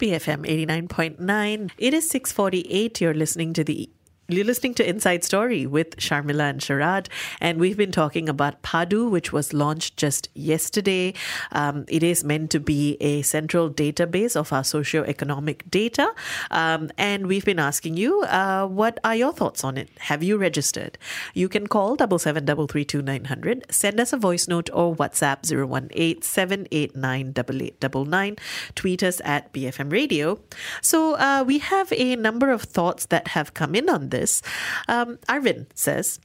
[0.00, 1.70] BFM 89.9.
[1.76, 3.02] It is 648.
[3.02, 3.90] You're listening to the
[4.32, 7.08] you're listening to Inside Story with Sharmila and Sharad,
[7.40, 11.14] and we've been talking about Padu, which was launched just yesterday.
[11.52, 16.12] Um, it is meant to be a central database of our socio-economic data,
[16.50, 19.88] um, and we've been asking you, uh, what are your thoughts on it?
[19.98, 20.98] Have you registered?
[21.34, 24.70] You can call double seven double three two nine hundred, send us a voice note
[24.72, 28.36] or WhatsApp zero one eight seven eight nine double eight double nine.
[28.74, 30.38] Tweet us at BFM Radio.
[30.82, 34.42] So uh, we have a number of thoughts that have come in on this this.
[34.88, 36.20] Um, Arvin says,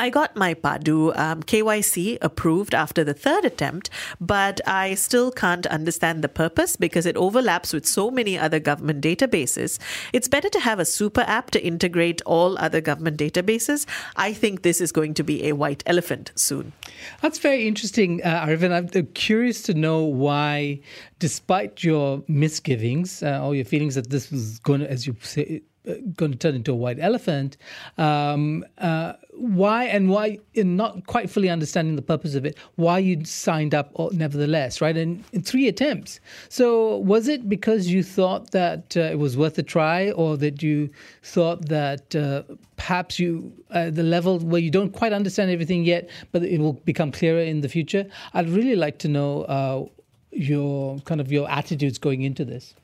[0.00, 5.66] I got my PADU um, KYC approved after the third attempt, but I still can't
[5.66, 9.80] understand the purpose because it overlaps with so many other government databases.
[10.12, 13.86] It's better to have a super app to integrate all other government databases.
[14.14, 16.72] I think this is going to be a white elephant soon.
[17.20, 18.72] That's very interesting, uh, Arvind.
[18.72, 20.78] I'm curious to know why,
[21.18, 25.62] despite your misgivings uh, or your feelings that this was going to, as you say,
[26.16, 27.56] going to turn into a white elephant.
[27.96, 32.98] Um, uh, why and why, in not quite fully understanding the purpose of it, why
[32.98, 34.96] you signed up nevertheless, right?
[34.96, 36.20] In, in three attempts.
[36.48, 40.62] So was it because you thought that uh, it was worth a try, or that
[40.62, 40.90] you
[41.22, 42.42] thought that uh,
[42.76, 46.74] perhaps you uh, the level where you don't quite understand everything yet, but it will
[46.84, 48.06] become clearer in the future?
[48.34, 49.84] I'd really like to know uh,
[50.32, 52.74] your kind of your attitudes going into this.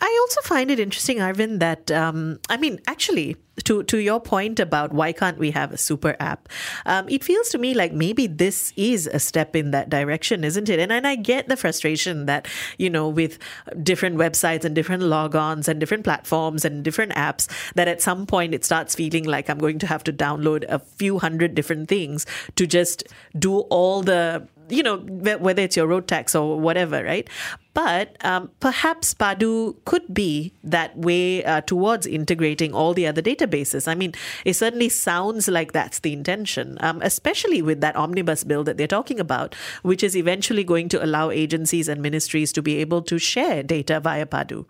[0.00, 4.60] I also find it interesting, Arvind, that um, I mean, actually, to to your point
[4.60, 6.48] about why can't we have a super app,
[6.86, 10.68] um, it feels to me like maybe this is a step in that direction, isn't
[10.68, 10.78] it?
[10.78, 12.46] And and I get the frustration that
[12.78, 13.38] you know with
[13.82, 18.54] different websites and different logons and different platforms and different apps that at some point
[18.54, 22.26] it starts feeling like I'm going to have to download a few hundred different things
[22.56, 23.04] to just
[23.38, 27.28] do all the you know, whether it's your road tax or whatever, right?
[27.74, 33.86] But um, perhaps Padu could be that way uh, towards integrating all the other databases.
[33.86, 38.64] I mean, it certainly sounds like that's the intention, um, especially with that omnibus bill
[38.64, 42.78] that they're talking about, which is eventually going to allow agencies and ministries to be
[42.78, 44.66] able to share data via Padu.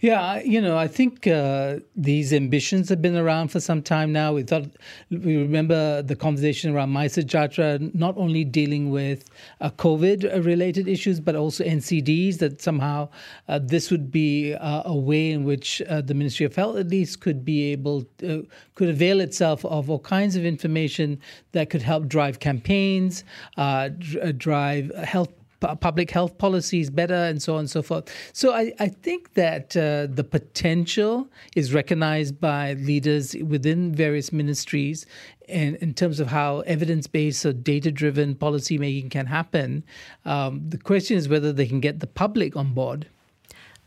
[0.00, 4.32] Yeah, you know, I think uh, these ambitions have been around for some time now.
[4.32, 4.64] We thought
[5.10, 9.28] we remember the conversation around MySejahtera, not only dealing with
[9.60, 12.38] uh, COVID-related issues, but also NCDs.
[12.38, 13.08] That somehow
[13.48, 16.88] uh, this would be uh, a way in which uh, the Ministry of Health, at
[16.88, 21.20] least, could be able to, could avail itself of all kinds of information
[21.52, 23.24] that could help drive campaigns,
[23.56, 23.90] uh,
[24.36, 28.12] drive health public health policies better, and so on and so forth.
[28.32, 35.06] So I, I think that uh, the potential is recognized by leaders within various ministries
[35.48, 39.84] in, in terms of how evidence based or data driven policymaking can happen.
[40.24, 43.08] Um, the question is whether they can get the public on board.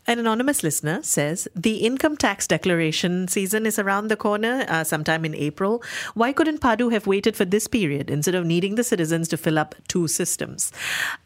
[0.06, 5.24] An anonymous listener says the income tax declaration season is around the corner, uh, sometime
[5.24, 5.82] in April.
[6.12, 9.58] Why couldn't Padu have waited for this period instead of needing the citizens to fill
[9.58, 10.72] up two systems?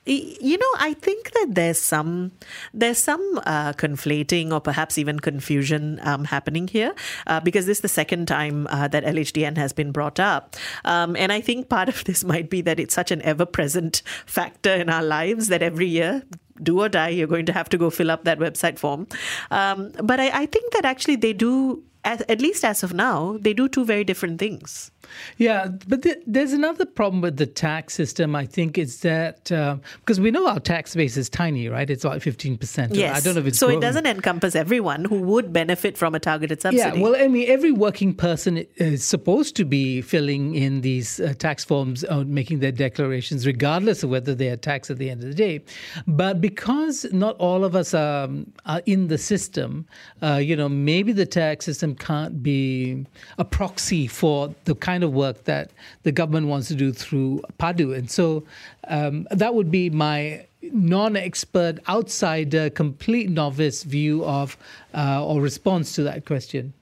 [0.07, 2.33] You know, I think that there's some
[2.73, 6.95] there's some uh, conflating or perhaps even confusion um, happening here
[7.27, 11.17] uh, because this is the second time uh, that LHDN has been brought up, um,
[11.17, 14.89] and I think part of this might be that it's such an ever-present factor in
[14.89, 16.23] our lives that every year
[16.63, 19.07] do or die, you're going to have to go fill up that website form.
[19.51, 23.53] Um, but I, I think that actually they do, at least as of now, they
[23.53, 24.91] do two very different things.
[25.37, 28.35] Yeah, but th- there's another problem with the tax system.
[28.35, 31.89] I think is that uh, because we know our tax base is tiny, right?
[31.89, 32.95] It's about fifteen percent.
[32.95, 33.17] Yes.
[33.17, 33.69] I don't know if it's so.
[33.69, 36.99] It doesn't encompass everyone who would benefit from a targeted subsidy.
[36.99, 37.03] Yeah.
[37.03, 41.65] Well, I mean, every working person is supposed to be filling in these uh, tax
[41.65, 45.29] forms, or making their declarations, regardless of whether they are taxed at the end of
[45.29, 45.61] the day.
[46.07, 48.29] But because not all of us are,
[48.67, 49.87] are in the system,
[50.23, 53.07] uh, you know, maybe the tax system can't be
[53.39, 55.71] a proxy for the kind kind of work that
[56.03, 57.97] the government wants to do through PADU.
[57.97, 58.43] And so
[58.89, 64.57] um, that would be my non expert, outsider, complete novice view of
[64.93, 66.73] uh, or response to that question.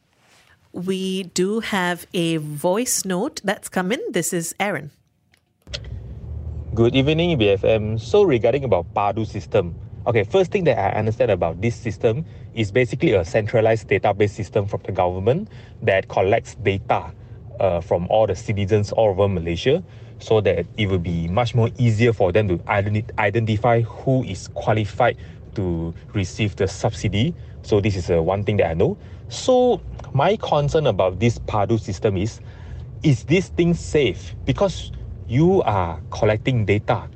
[0.73, 4.01] We do have a voice note that's come in.
[4.13, 4.91] This is Aaron.
[6.75, 8.01] Good evening, BFM.
[8.01, 9.75] So regarding about PADU system,
[10.07, 12.25] okay, first thing that I understand about this system
[12.55, 15.49] is basically a centralized database system from the government
[15.83, 17.13] that collects data
[17.61, 19.83] uh, from all the citizens all over Malaysia
[20.19, 24.49] so that it will be much more easier for them to identi- identify who is
[24.49, 25.17] qualified
[25.55, 27.35] to receive the subsidy.
[27.63, 28.97] So this is uh, one thing that I know.
[29.29, 29.81] So
[30.15, 32.41] my concern about this PADU system is,
[33.03, 34.35] is this thing safe?
[34.45, 34.93] Because
[35.29, 37.09] you are collecting data.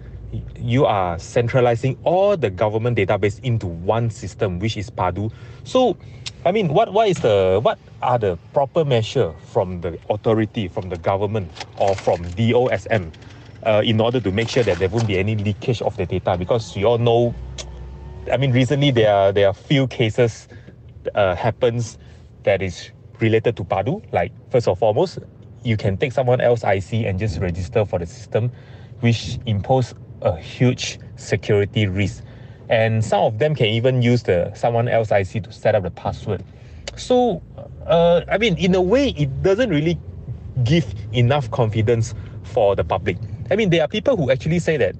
[0.56, 5.32] You are centralizing all the government database into one system, which is PADU.
[5.64, 5.96] So
[6.44, 10.88] I mean, what, what is the what are the proper measure from the authority, from
[10.88, 13.12] the government, or from DOSM,
[13.66, 16.38] uh, in order to make sure that there won't be any leakage of the data?
[16.38, 17.34] Because we all know,
[18.32, 20.48] I mean, recently there are there are few cases
[21.14, 21.98] uh, happens
[22.44, 24.02] that is related to Padu.
[24.10, 25.18] Like first and foremost,
[25.62, 28.50] you can take someone else IC and just register for the system,
[29.00, 32.24] which impose a huge security risk
[32.70, 35.90] and some of them can even use the someone else IC to set up the
[35.90, 36.42] password.
[36.96, 37.42] So,
[37.86, 39.98] uh, I mean, in a way, it doesn't really
[40.64, 43.18] give enough confidence for the public.
[43.50, 44.94] I mean, there are people who actually say that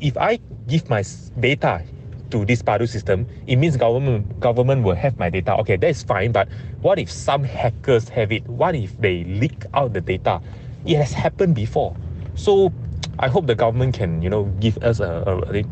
[0.00, 1.04] if I give my
[1.38, 1.84] data
[2.30, 5.56] to this PADU system, it means government government will have my data.
[5.58, 6.32] Okay, that's fine.
[6.32, 6.48] But
[6.80, 8.46] what if some hackers have it?
[8.48, 10.40] What if they leak out the data?
[10.84, 11.94] It has happened before.
[12.34, 12.72] So
[13.22, 15.64] I hope the government can, you know, give us a, a,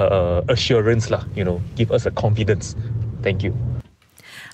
[0.00, 2.76] a, assurance, lah, you know, give us a confidence.
[3.22, 3.56] Thank you.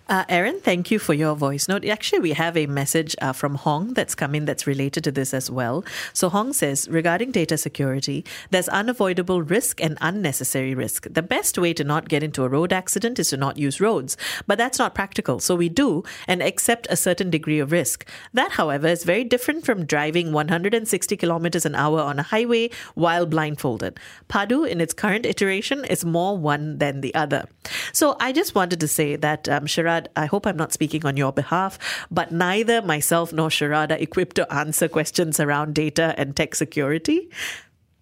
[0.07, 1.83] Uh, Aaron, thank you for your voice note.
[1.87, 5.33] Actually, we have a message uh, from Hong that's come in that's related to this
[5.33, 5.83] as well.
[6.13, 11.07] So, Hong says regarding data security, there's unavoidable risk and unnecessary risk.
[11.11, 14.19] The best way to not get into a road accident is to not use roads,
[14.47, 15.41] but that's not practical.
[15.41, 18.07] So, we do and accept a certain degree of risk.
[18.35, 23.25] That, however, is very different from driving 160 kilometers an hour on a highway while
[23.25, 23.99] blindfolded.
[24.29, 27.47] Padu, in its current iteration, is more one than the other.
[27.95, 29.65] So, I just wanted to say that um,
[29.95, 31.79] Sharad I hope I'm not speaking on your behalf,
[32.11, 37.31] but neither myself nor Sharad are equipped to answer questions around data and tech security.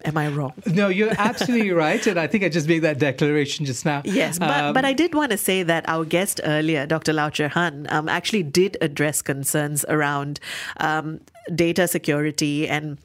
[0.05, 0.51] Am I wrong?
[0.65, 2.05] No, you're absolutely right.
[2.05, 4.01] And I think I just made that declaration just now.
[4.03, 7.13] Yes, but, um, but I did want to say that our guest earlier, Dr.
[7.13, 10.41] Lau Cher Han, um, actually did address concerns around
[10.77, 11.21] um,
[11.55, 12.97] data security and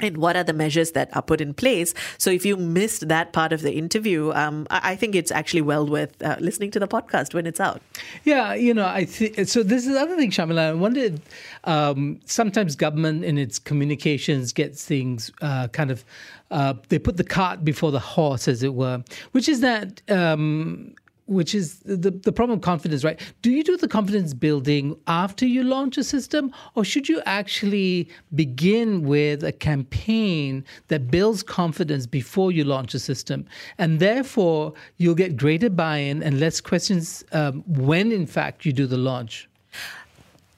[0.00, 1.94] and what are the measures that are put in place.
[2.18, 5.86] So if you missed that part of the interview, um, I, think it's actually well
[5.86, 7.80] worth uh, listening to the podcast when it's out.
[8.24, 9.62] Yeah, you know, I think so.
[9.62, 10.70] This is the other thing, Sharmila.
[10.70, 11.20] I wondered
[11.64, 16.04] um, sometimes government in its communications gets things uh, kind of.
[16.50, 20.94] Uh, they put the cart before the horse, as it were, which is that um,
[21.28, 23.20] which is the, the problem of confidence, right?
[23.42, 28.08] Do you do the confidence building after you launch a system, or should you actually
[28.34, 33.46] begin with a campaign that builds confidence before you launch a system?
[33.76, 38.72] And therefore, you'll get greater buy in and less questions um, when, in fact, you
[38.72, 39.48] do the launch.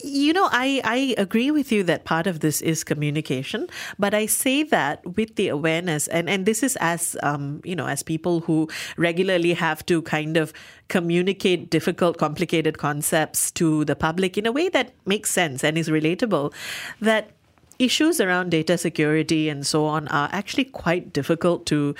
[0.03, 4.26] You know, I, I agree with you that part of this is communication, but I
[4.26, 8.40] say that with the awareness, and, and this is as, um, you know, as people
[8.40, 10.53] who regularly have to kind of
[10.88, 15.88] communicate difficult, complicated concepts to the public in a way that makes sense and is
[15.88, 16.53] relatable,
[17.01, 17.30] that
[17.78, 21.94] issues around data security and so on are actually quite difficult to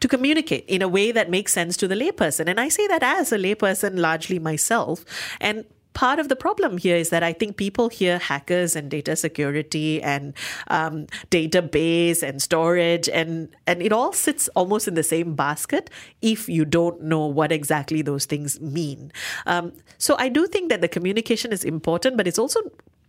[0.00, 2.48] to communicate in a way that makes sense to the layperson.
[2.48, 5.04] And I say that as a layperson, largely myself.
[5.40, 5.64] And
[5.98, 10.00] part of the problem here is that I think people hear hackers and data security
[10.00, 10.32] and
[10.68, 15.90] um, database and storage, and, and it all sits almost in the same basket
[16.22, 19.10] if you don't know what exactly those things mean.
[19.46, 22.60] Um, so I do think that the communication is important, but it's also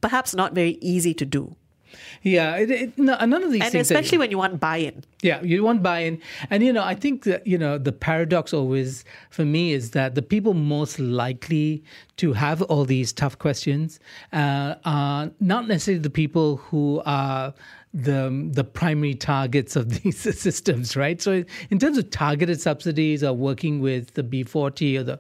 [0.01, 1.55] perhaps not very easy to do.
[2.21, 3.89] Yeah, it, it, no, none of these and things.
[3.89, 5.03] especially when you want buy-in.
[5.21, 9.05] Yeah, you want buy-in, and you know, I think that you know the paradox always
[9.29, 11.83] for me is that the people most likely
[12.17, 13.99] to have all these tough questions
[14.33, 17.53] uh, are not necessarily the people who are
[17.93, 21.21] the the primary targets of these systems, right?
[21.21, 25.19] So, in terms of targeted subsidies or working with the B40 or the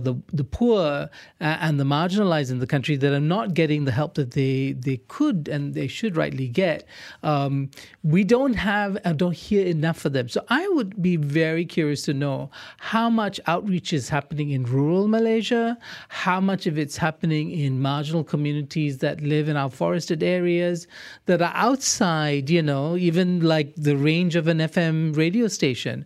[0.00, 1.08] the the poor uh,
[1.40, 4.98] and the marginalized in the country that are not getting the help that they they
[5.08, 6.84] could and they should rightly get,
[7.22, 7.70] um,
[8.02, 10.28] we don't have and don't hear enough for them.
[10.28, 15.08] So, I would be very curious to know how much outreach is happening in rural
[15.08, 20.86] Malaysia, how much of it's happening in marginal communities that live in our forested areas
[21.24, 26.04] that are outside outside, you know, even like the range of an FM radio station,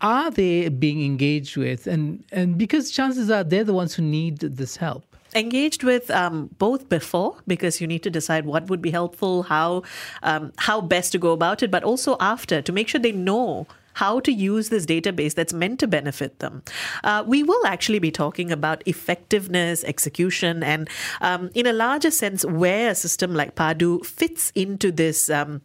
[0.00, 1.86] are they being engaged with?
[1.86, 6.48] And and because chances are they're the ones who need this help engaged with um,
[6.56, 9.82] both before because you need to decide what would be helpful, how
[10.22, 13.66] um, how best to go about it, but also after to make sure they know
[13.96, 16.62] how to use this database that's meant to benefit them.
[17.02, 20.88] Uh, we will actually be talking about effectiveness, execution, and
[21.22, 25.30] um, in a larger sense, where a system like Padu fits into this.
[25.30, 25.62] Um,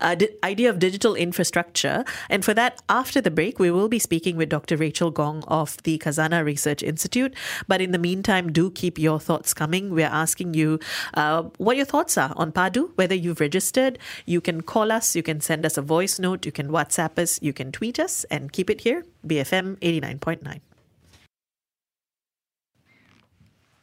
[0.00, 2.04] uh, idea of digital infrastructure.
[2.28, 4.76] And for that, after the break, we will be speaking with Dr.
[4.76, 7.34] Rachel Gong of the Khazanah Research Institute.
[7.68, 9.90] But in the meantime, do keep your thoughts coming.
[9.90, 10.78] We're asking you
[11.14, 13.98] uh, what your thoughts are on Padu, whether you've registered.
[14.24, 17.40] You can call us, you can send us a voice note, you can WhatsApp us,
[17.42, 20.60] you can tweet us, and keep it here, BFM 89.9.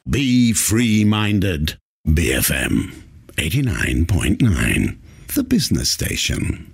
[0.09, 1.77] Be free minded.
[2.05, 2.93] BFM
[3.37, 4.97] 89.9
[5.33, 6.73] the business station.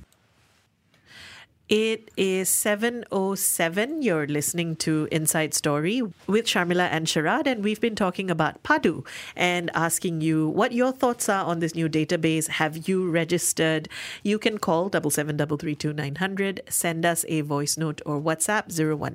[1.70, 4.03] It is 7.07.
[4.03, 9.05] You're listening to Inside Story with Sharmila and Sharad, and we've been talking about Padu
[9.36, 12.47] and asking you what your thoughts are on this new database.
[12.47, 13.88] Have you registered?
[14.24, 18.72] You can call 77332900, send us a voice note or WhatsApp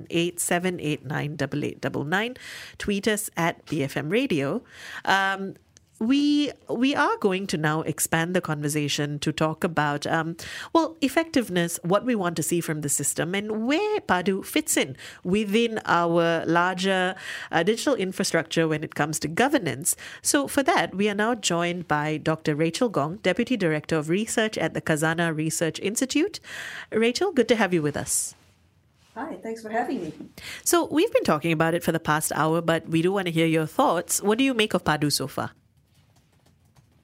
[0.09, 1.37] 018
[2.77, 4.63] tweet us at BFM Radio.
[5.03, 5.55] Um,
[5.99, 10.35] we we are going to now expand the conversation to talk about um,
[10.73, 14.97] well effectiveness, what we want to see from the system, and where Padu fits in
[15.23, 17.15] within our larger
[17.51, 19.95] uh, digital infrastructure when it comes to governance.
[20.21, 22.55] So for that, we are now joined by Dr.
[22.55, 26.39] Rachel Gong, Deputy Director of Research at the Khazanah Research Institute.
[26.91, 28.35] Rachel, good to have you with us.
[29.15, 30.13] Hi, thanks for having me.
[30.65, 33.31] So, we've been talking about it for the past hour, but we do want to
[33.31, 34.21] hear your thoughts.
[34.21, 35.51] What do you make of Padu so far?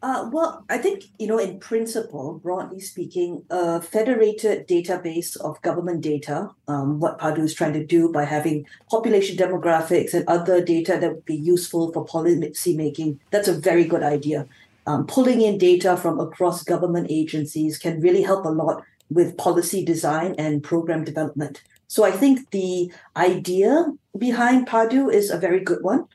[0.04, 6.02] Uh, well, I think, you know, in principle, broadly speaking, a federated database of government
[6.02, 10.98] data, um, what Padu is trying to do by having population demographics and other data
[11.00, 14.48] that would be useful for policy making, that's a very good idea.
[14.88, 19.86] Um, pulling in data from across government agencies can really help a lot with policy
[19.86, 21.62] design and program development.
[21.88, 23.86] So I think the idea
[24.18, 26.08] behind Padu is a very good one.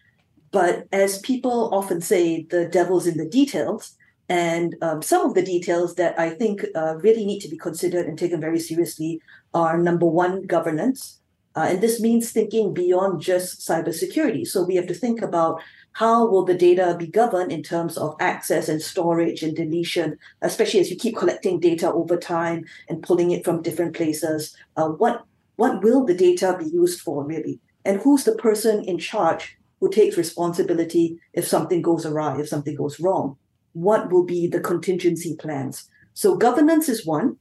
[0.57, 3.95] But as people often say, the devil's in the details.
[4.31, 8.07] And um, some of the details that I think uh, really need to be considered
[8.07, 9.21] and taken very seriously
[9.53, 11.21] are number one, governance.
[11.55, 14.47] Uh, and this means thinking beyond just cybersecurity.
[14.47, 15.61] So we have to think about
[15.93, 20.81] how will the data be governed in terms of access and storage and deletion, especially
[20.81, 24.57] as you keep collecting data over time and pulling it from different places.
[24.79, 25.27] Uh, what
[25.57, 27.61] what will the data be used for really?
[27.85, 32.75] And who's the person in charge who takes responsibility if something goes awry, if something
[32.75, 33.37] goes wrong?
[33.73, 35.89] What will be the contingency plans?
[36.15, 37.37] So governance is one.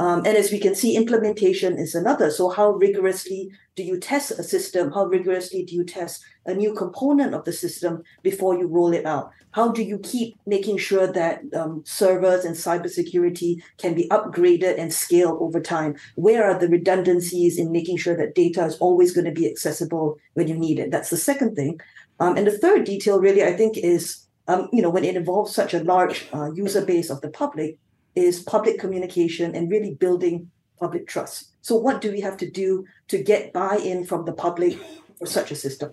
[0.00, 2.30] Um, and as we can see, implementation is another.
[2.30, 4.92] So, how rigorously do you test a system?
[4.92, 9.06] How rigorously do you test a new component of the system before you roll it
[9.06, 9.32] out?
[9.50, 14.94] How do you keep making sure that um, servers and cybersecurity can be upgraded and
[14.94, 15.96] scaled over time?
[16.14, 20.16] Where are the redundancies in making sure that data is always going to be accessible
[20.34, 20.92] when you need it?
[20.92, 21.80] That's the second thing.
[22.20, 25.54] Um, and the third detail, really, I think, is um, you know when it involves
[25.54, 27.78] such a large uh, user base of the public
[28.18, 31.52] is public communication and really building public trust.
[31.62, 34.78] So, what do we have to do to get buy in from the public
[35.18, 35.92] for such a system?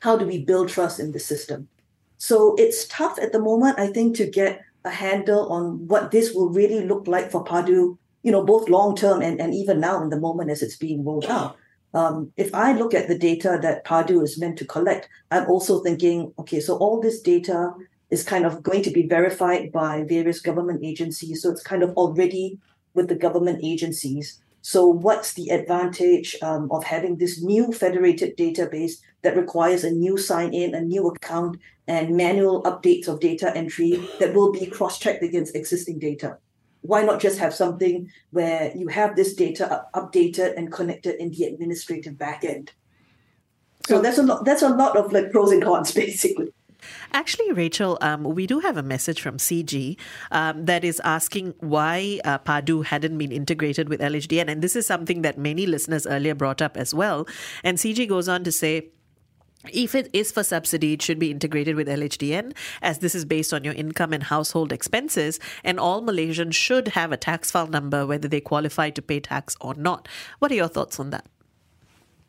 [0.00, 1.68] How do we build trust in the system?
[2.18, 6.32] So, it's tough at the moment, I think, to get a handle on what this
[6.32, 10.02] will really look like for Padu, you know, both long term and, and even now
[10.02, 11.56] in the moment as it's being rolled out.
[11.94, 15.80] Um, if I look at the data that Padu is meant to collect, I'm also
[15.80, 17.74] thinking, okay, so all this data
[18.12, 21.42] is kind of going to be verified by various government agencies.
[21.42, 22.58] So it's kind of already
[22.92, 24.38] with the government agencies.
[24.64, 30.16] So, what's the advantage um, of having this new federated database that requires a new
[30.16, 31.58] sign in, a new account,
[31.88, 36.38] and manual updates of data entry that will be cross checked against existing data?
[36.82, 41.44] Why not just have something where you have this data updated and connected in the
[41.44, 42.68] administrative backend?
[43.88, 44.44] So that's a lot.
[44.44, 46.52] That's a lot of like pros and cons, basically.
[47.12, 49.96] Actually, Rachel, um, we do have a message from CG
[50.30, 54.48] um, that is asking why uh, Padu hadn't been integrated with LHDN.
[54.48, 57.26] And this is something that many listeners earlier brought up as well.
[57.64, 58.88] And CG goes on to say,
[59.70, 63.54] if it is for subsidy, it should be integrated with LHDN, as this is based
[63.54, 68.04] on your income and household expenses, and all Malaysians should have a tax file number
[68.04, 70.08] whether they qualify to pay tax or not.
[70.40, 71.26] What are your thoughts on that?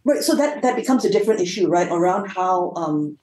[0.05, 3.17] Right, so that, that becomes a different issue, right, around how um,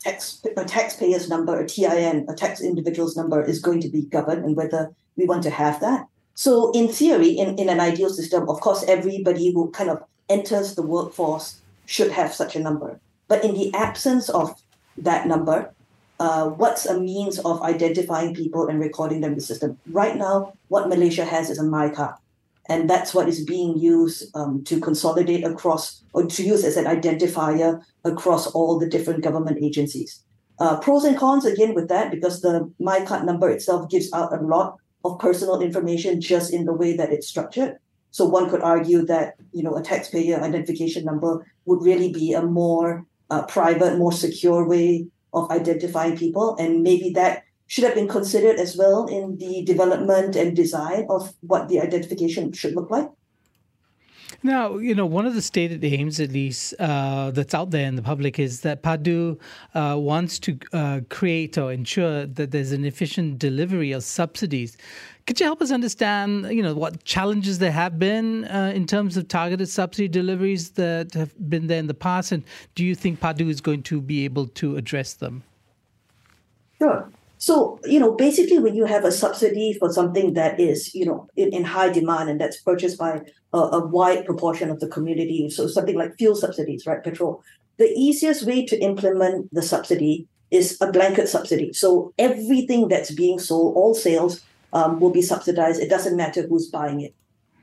[0.00, 4.02] a tax a taxpayer's number, a TIN, a tax individual's number is going to be
[4.02, 6.06] governed and whether we want to have that.
[6.34, 10.74] So in theory, in, in an ideal system, of course, everybody who kind of enters
[10.74, 13.00] the workforce should have such a number.
[13.28, 14.60] But in the absence of
[14.98, 15.72] that number,
[16.20, 19.78] uh, what's a means of identifying people and recording them in the system?
[19.90, 22.16] Right now, what Malaysia has is a MyKad.
[22.68, 26.86] And that's what is being used um, to consolidate across or to use as an
[26.86, 30.24] identifier across all the different government agencies.
[30.58, 34.40] Uh, pros and cons again with that because the MyKad number itself gives out a
[34.40, 37.76] lot of personal information just in the way that it's structured.
[38.12, 42.42] So one could argue that you know a taxpayer identification number would really be a
[42.42, 47.42] more uh, private, more secure way of identifying people, and maybe that
[47.74, 52.52] should have been considered as well in the development and design of what the identification
[52.52, 53.10] should look like.
[54.44, 57.96] Now, you know, one of the stated aims, at least, uh, that's out there in
[57.96, 59.40] the public is that Padu
[59.74, 64.76] uh, wants to uh, create or ensure that there's an efficient delivery of subsidies.
[65.26, 69.16] Could you help us understand, you know, what challenges there have been uh, in terms
[69.16, 72.44] of targeted subsidy deliveries that have been there in the past, and
[72.76, 75.42] do you think Padu is going to be able to address them?
[76.78, 77.10] Sure.
[77.44, 81.28] So, you know, basically, when you have a subsidy for something that is, you know,
[81.36, 83.20] in, in high demand and that's purchased by
[83.52, 87.42] a, a, wide proportion of the community, so something like fuel subsidies, right, petrol,
[87.76, 91.70] the easiest way to implement the subsidy is a blanket subsidy.
[91.74, 94.40] So everything that's being sold, all sales
[94.72, 95.82] um, will be subsidized.
[95.82, 97.14] It doesn't matter who's buying it.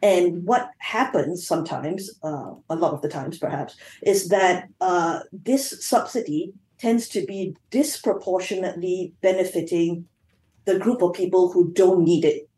[0.03, 5.83] And what happens sometimes, uh, a lot of the times perhaps, is that uh, this
[5.83, 10.07] subsidy tends to be disproportionately benefiting
[10.65, 12.49] the group of people who don't need it.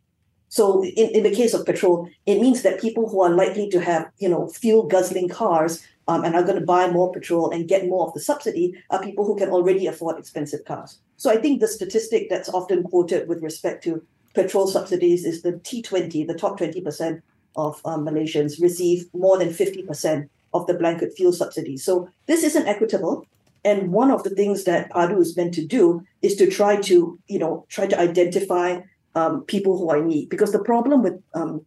[0.48, 3.82] So in, in the case of petrol, it means that people who are likely to
[3.82, 7.68] have, you know, fuel guzzling cars um, and are going to buy more petrol and
[7.68, 11.00] get more of the subsidy are people who can already afford expensive cars.
[11.18, 14.06] So I think the statistic that's often quoted with respect to
[14.36, 17.22] petrol subsidies is the T20, the top 20%
[17.56, 21.78] of um, Malaysians receive more than 50% of the blanket fuel subsidy.
[21.78, 23.26] So this isn't equitable.
[23.66, 27.20] And one of the things that PADU is meant to do is to try to,
[27.28, 28.82] you know, try to identify
[29.16, 30.30] um, people who are need.
[30.30, 31.66] Because the problem with um,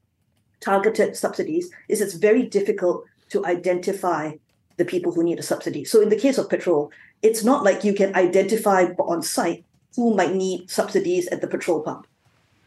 [0.61, 4.33] targeted subsidies is it's very difficult to identify
[4.77, 5.85] the people who need a subsidy.
[5.85, 6.91] So in the case of petrol,
[7.23, 11.81] it's not like you can identify on site who might need subsidies at the petrol
[11.81, 12.07] pump.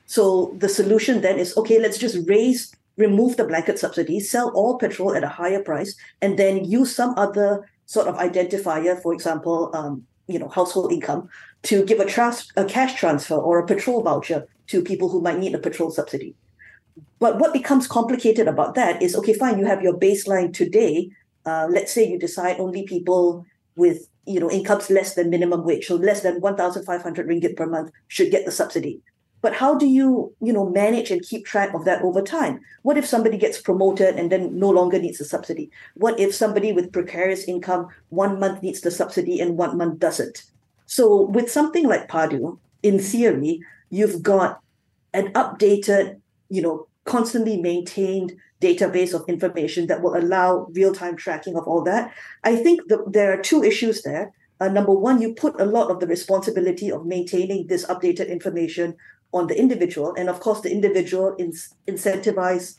[0.08, 4.80] So the solution then is okay, let's just raise, remove the blanket subsidy, sell all
[4.80, 9.72] petrol at a higher price, and then use some other sort of identifier, for example,
[9.74, 11.28] um, you know, household income,
[11.64, 15.40] to give a, trust, a cash transfer or a petrol voucher to people who might
[15.40, 16.36] need a petrol subsidy.
[17.18, 21.10] But what becomes complicated about that is okay, fine, you have your baseline today.
[21.48, 23.44] Uh, let's say you decide only people
[23.76, 27.90] with you know incomes less than minimum wage, so less than 1,500 ringgit per month
[28.08, 29.02] should get the subsidy.
[29.42, 32.60] But how do you you know manage and keep track of that over time?
[32.82, 35.72] What if somebody gets promoted and then no longer needs a subsidy?
[35.96, 40.44] What if somebody with precarious income one month needs the subsidy and one month doesn't?
[40.86, 44.60] So with something like Padu, in theory, you've got
[45.14, 46.20] an updated,
[46.50, 52.14] you know, constantly maintained database of information that will allow real-time tracking of all that.
[52.44, 54.34] I think the, there are two issues there.
[54.60, 58.96] Uh, number one, you put a lot of the responsibility of maintaining this updated information
[59.34, 62.78] on the individual, and of course, the individual is incentivized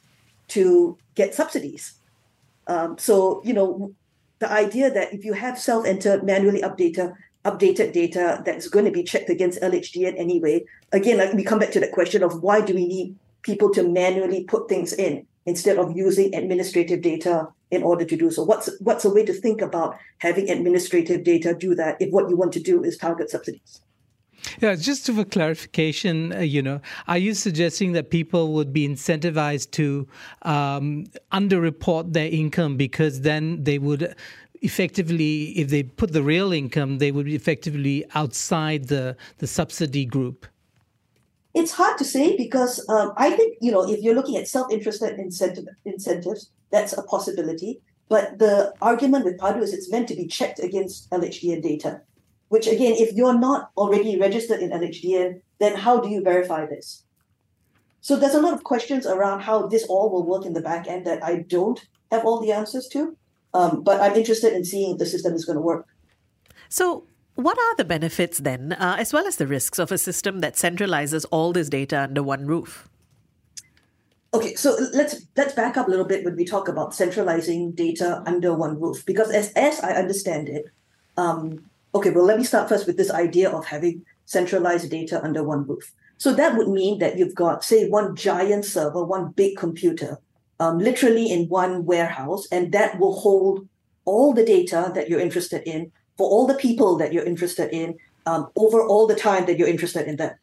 [0.48, 1.94] to get subsidies.
[2.66, 3.94] Um, so, you know,
[4.40, 9.04] the idea that if you have self-entered, manually updated, updated data that's going to be
[9.04, 12.86] checked against LHDN anyway, again, we come back to that question of why do we
[12.86, 18.16] need people to manually put things in instead of using administrative data in order to
[18.16, 18.42] do so.
[18.42, 22.36] What's what's a way to think about having administrative data do that if what you
[22.36, 23.80] want to do is target subsidies?
[24.60, 29.70] Yeah, just for clarification, uh, you know, are you suggesting that people would be incentivized
[29.72, 30.06] to
[30.42, 34.14] um, underreport their income because then they would
[34.62, 40.04] effectively, if they put the real income, they would be effectively outside the the subsidy
[40.04, 40.46] group?
[41.54, 45.18] It's hard to say because um, I think you know if you're looking at self-interested
[45.18, 47.80] incentive, incentives, that's a possibility.
[48.08, 52.02] But the argument with Padu is it's meant to be checked against LHDN data,
[52.50, 57.04] which again, if you're not already registered in LHDN, then how do you verify this?
[58.00, 60.88] So there's a lot of questions around how this all will work in the back
[60.88, 61.80] end that I don't
[62.10, 63.16] have all the answers to.
[63.54, 65.86] Um, but I'm interested in seeing if the system is going to work.
[66.68, 67.04] So
[67.36, 70.54] what are the benefits then, uh, as well as the risks of a system that
[70.54, 72.88] centralizes all this data under one roof?
[74.34, 78.22] Okay, so let's let's back up a little bit when we talk about centralizing data
[78.26, 80.66] under one roof, because as as I understand it,
[81.16, 85.42] um, okay, well let me start first with this idea of having centralized data under
[85.42, 85.92] one roof.
[86.18, 90.18] So that would mean that you've got, say, one giant server, one big computer,
[90.60, 93.66] um, literally in one warehouse, and that will hold
[94.04, 97.96] all the data that you're interested in for all the people that you're interested in
[98.26, 100.34] um, over all the time that you're interested in them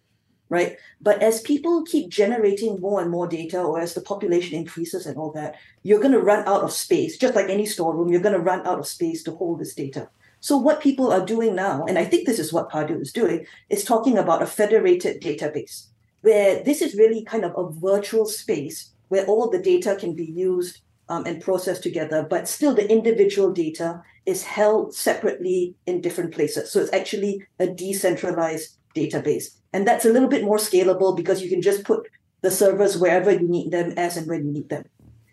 [0.50, 5.06] right but as people keep generating more and more data or as the population increases
[5.06, 8.22] and all that you're going to run out of space just like any storeroom you're
[8.22, 10.10] going to run out of space to hold this data
[10.40, 13.46] so what people are doing now and i think this is what padu is doing
[13.70, 15.88] is talking about a federated database
[16.22, 20.26] where this is really kind of a virtual space where all the data can be
[20.26, 26.34] used um, and processed together, but still the individual data is held separately in different
[26.34, 26.72] places.
[26.72, 29.56] So it's actually a decentralized database.
[29.72, 32.08] And that's a little bit more scalable because you can just put
[32.42, 34.84] the servers wherever you need them as and when you need them.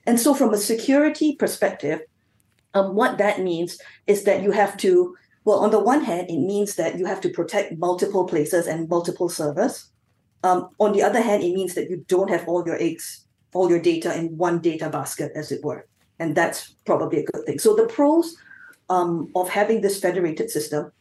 [0.07, 2.01] And so, from a security perspective,
[2.75, 6.39] um, what that means is that you have to, well, on the one hand, it
[6.39, 9.91] means that you have to protect multiple places and multiple servers.
[10.43, 13.71] Um, on the other hand, it means that you don't have all your eggs all
[13.71, 15.87] your data in one data basket, as it were.
[16.19, 17.59] And that's probably a good thing.
[17.59, 18.37] So the pros
[18.91, 20.93] um, of having this federated system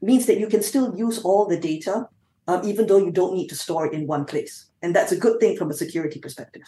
[0.00, 2.08] means that you can still use all the data,
[2.46, 4.66] um, even though you don't need to store it in one place.
[4.82, 6.62] And that's a good thing from a security perspective.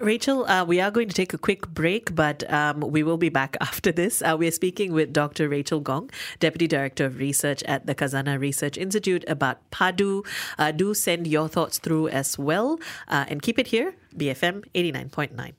[0.00, 3.28] Rachel, uh, we are going to take a quick break, but um, we will be
[3.28, 4.22] back after this.
[4.22, 5.48] Uh, we are speaking with Dr.
[5.48, 10.26] Rachel Gong, Deputy Director of Research at the Khazanah Research Institute, about PADU.
[10.58, 12.78] Uh, do send your thoughts through as well
[13.08, 15.52] uh, and keep it here, BFM 89.9.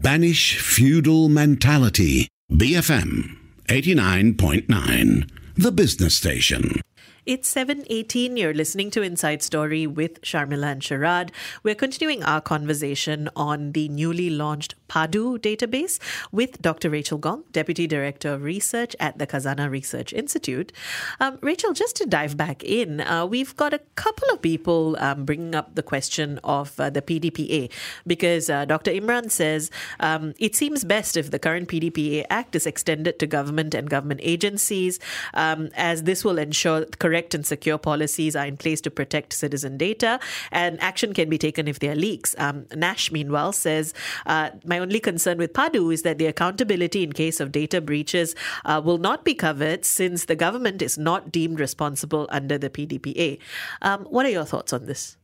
[0.00, 2.28] Banish feudal mentality.
[2.52, 3.36] BFM
[3.68, 6.80] 89.9, the business station.
[7.28, 8.38] It's 7.18.
[8.38, 11.28] You're listening to Inside Story with Sharmila and Sharad.
[11.62, 16.00] We're continuing our conversation on the newly launched PADU database
[16.32, 16.88] with Dr.
[16.88, 20.72] Rachel Gong, Deputy Director of Research at the Khazanah Research Institute.
[21.20, 25.26] Um, Rachel, just to dive back in, uh, we've got a couple of people um,
[25.26, 27.70] bringing up the question of uh, the PDPA
[28.06, 28.92] because uh, Dr.
[28.92, 29.70] Imran says
[30.00, 34.20] um, it seems best if the current PDPA Act is extended to government and government
[34.22, 34.98] agencies,
[35.34, 39.32] um, as this will ensure correct correct and secure policies are in place to protect
[39.32, 40.20] citizen data,
[40.52, 42.34] and action can be taken if there are leaks.
[42.38, 43.92] Um, Nash, meanwhile, says
[44.26, 48.36] uh, My only concern with PADU is that the accountability in case of data breaches
[48.64, 53.38] uh, will not be covered since the government is not deemed responsible under the PDPA.
[53.82, 55.16] Um, what are your thoughts on this?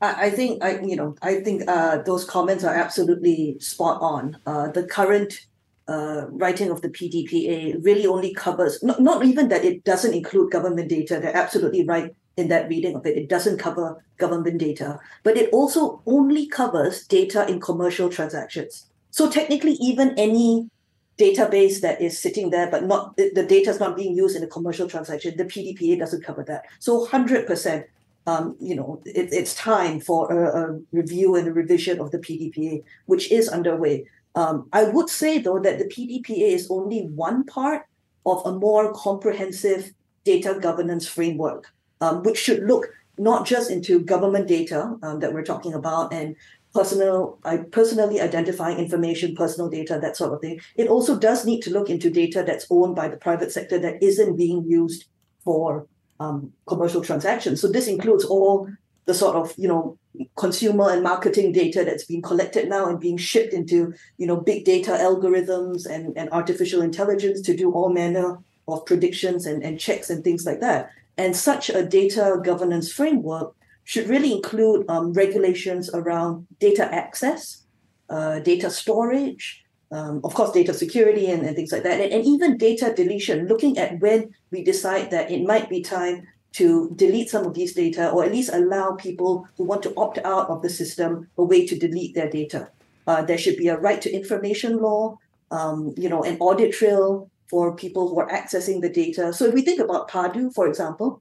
[0.00, 4.36] I think I, you know, I think uh, those comments are absolutely spot on.
[4.46, 5.46] Uh, the current
[5.88, 10.52] uh, writing of the PDPA really only covers not, not even that it doesn't include
[10.52, 11.18] government data.
[11.20, 13.16] They're absolutely right in that reading of it.
[13.16, 18.86] It doesn't cover government data, but it also only covers data in commercial transactions.
[19.10, 20.70] So technically, even any
[21.18, 24.46] database that is sitting there, but not the data is not being used in a
[24.46, 26.64] commercial transaction, the PDPA doesn't cover that.
[26.78, 27.84] So 100%.
[28.24, 32.18] Um, you know, it, it's time for a, a review and a revision of the
[32.18, 34.06] PDPA, which is underway.
[34.34, 37.82] Um, I would say, though, that the PDPA is only one part
[38.24, 39.92] of a more comprehensive
[40.24, 42.86] data governance framework, um, which should look
[43.18, 46.34] not just into government data um, that we're talking about and
[46.74, 50.60] personal, I personally identifying information, personal data, that sort of thing.
[50.76, 54.02] It also does need to look into data that's owned by the private sector that
[54.02, 55.04] isn't being used
[55.44, 55.86] for
[56.20, 57.60] um, commercial transactions.
[57.60, 58.68] So this includes all
[59.06, 59.98] the sort of you know
[60.36, 64.64] consumer and marketing data that's being collected now and being shipped into you know big
[64.64, 68.38] data algorithms and, and artificial intelligence to do all manner
[68.68, 70.90] of predictions and, and checks and things like that.
[71.18, 77.62] And such a data governance framework should really include um, regulations around data access
[78.08, 82.24] uh, data storage um, of course data security and, and things like that and, and
[82.24, 87.30] even data deletion looking at when we decide that it might be time to delete
[87.30, 90.62] some of these data or at least allow people who want to opt out of
[90.62, 92.68] the system a way to delete their data.
[93.06, 95.18] Uh, there should be a right to information law,
[95.50, 99.32] um, you know, an audit trail for people who are accessing the data.
[99.32, 101.20] So if we think about PADU, for example,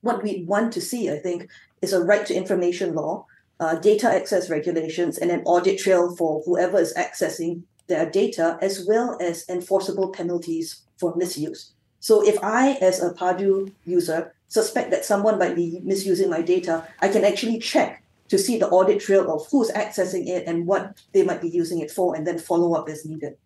[0.00, 1.48] what we want to see, I think,
[1.82, 3.26] is a right to information law,
[3.60, 8.86] uh, data access regulations, and an audit trail for whoever is accessing their data, as
[8.86, 11.72] well as enforceable penalties for misuse.
[12.00, 16.86] So if I, as a PADU user, suspect that someone might be misusing my data,
[17.00, 20.98] I can actually check to see the audit trail of who's accessing it and what
[21.12, 23.36] they might be using it for, and then follow up as needed.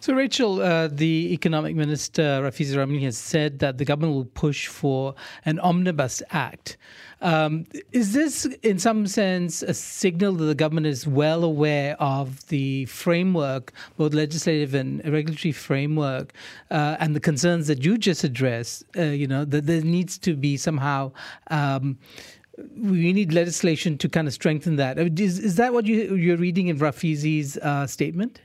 [0.00, 4.66] So, Rachel, uh, the economic minister Rafizi Ramli has said that the government will push
[4.66, 6.76] for an omnibus act.
[7.22, 12.46] Um, is this, in some sense, a signal that the government is well aware of
[12.48, 16.34] the framework, both legislative and regulatory framework,
[16.70, 18.84] uh, and the concerns that you just addressed?
[18.96, 21.10] Uh, you know, that there needs to be somehow.
[21.50, 21.98] Um,
[22.76, 24.98] we need legislation to kind of strengthen that.
[24.98, 28.40] Is, is that what you, you're reading in Rafizi's uh, statement?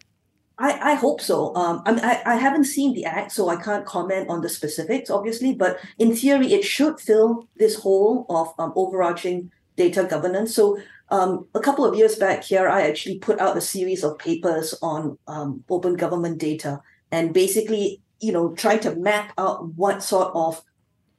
[0.61, 1.55] I, I hope so.
[1.55, 5.09] Um, I, I, I haven't seen the act, so I can't comment on the specifics,
[5.09, 5.55] obviously.
[5.55, 10.53] But in theory, it should fill this hole of um, overarching data governance.
[10.55, 10.77] So
[11.09, 14.75] um, a couple of years back here, I actually put out a series of papers
[14.83, 16.79] on um, open government data
[17.11, 20.61] and basically, you know, trying to map out what sort of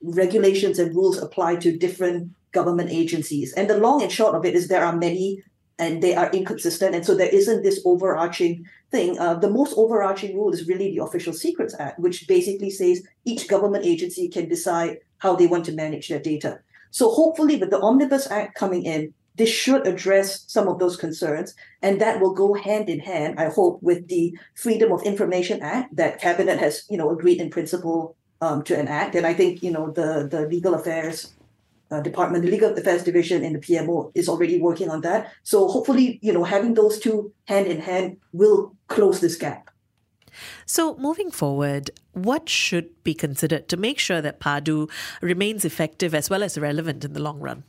[0.03, 3.53] regulations and rules apply to different government agencies.
[3.55, 5.43] And the long and short of it is there are many
[5.83, 6.95] and they are inconsistent.
[6.95, 8.55] And so there isn't this overarching
[8.93, 9.19] thing.
[9.19, 13.49] Uh, the most overarching rule is really the Official Secrets Act, which basically says each
[13.49, 16.61] government agency can decide how they want to manage their data.
[16.93, 21.55] So hopefully, with the Omnibus Act coming in, this should address some of those concerns,
[21.81, 25.97] and that will go hand in hand, I hope, with the Freedom of Information Act
[25.97, 29.15] that Cabinet has, you know, agreed in principle um, to enact.
[29.15, 31.33] And I think, you know, the the legal affairs
[31.93, 35.31] uh, department, the Legal Affairs Division in the PMO is already working on that.
[35.43, 39.71] So hopefully, you know, having those two hand in hand will close this gap.
[40.65, 44.91] So, moving forward, what should be considered to make sure that PADU
[45.21, 47.65] remains effective as well as relevant in the long run?